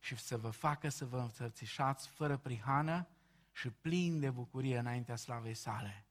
și 0.00 0.16
să 0.16 0.36
vă 0.36 0.50
facă 0.50 0.88
să 0.88 1.06
vă 1.06 1.18
înțărțișați 1.18 2.08
fără 2.08 2.36
prihană 2.36 3.08
și 3.52 3.70
plin 3.70 4.20
de 4.20 4.30
bucurie 4.30 4.78
înaintea 4.78 5.16
slavei 5.16 5.54
sale. 5.54 6.04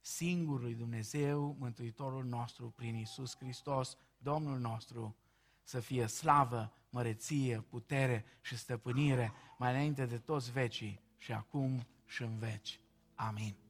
Singurului 0.00 0.74
Dumnezeu, 0.74 1.56
Mântuitorul 1.58 2.24
nostru, 2.24 2.70
prin 2.70 2.96
Isus 2.96 3.36
Hristos, 3.36 3.96
Domnul 4.18 4.58
nostru, 4.58 5.16
să 5.62 5.80
fie 5.80 6.06
slavă, 6.06 6.72
măreție, 6.90 7.60
putere 7.60 8.24
și 8.40 8.56
stăpânire 8.56 9.32
mai 9.58 9.70
înainte 9.70 10.06
de 10.06 10.18
toți 10.18 10.52
vecii 10.52 11.00
și 11.16 11.32
acum 11.32 11.86
și 12.06 12.22
în 12.22 12.38
veci. 12.38 12.80
Amin. 13.14 13.61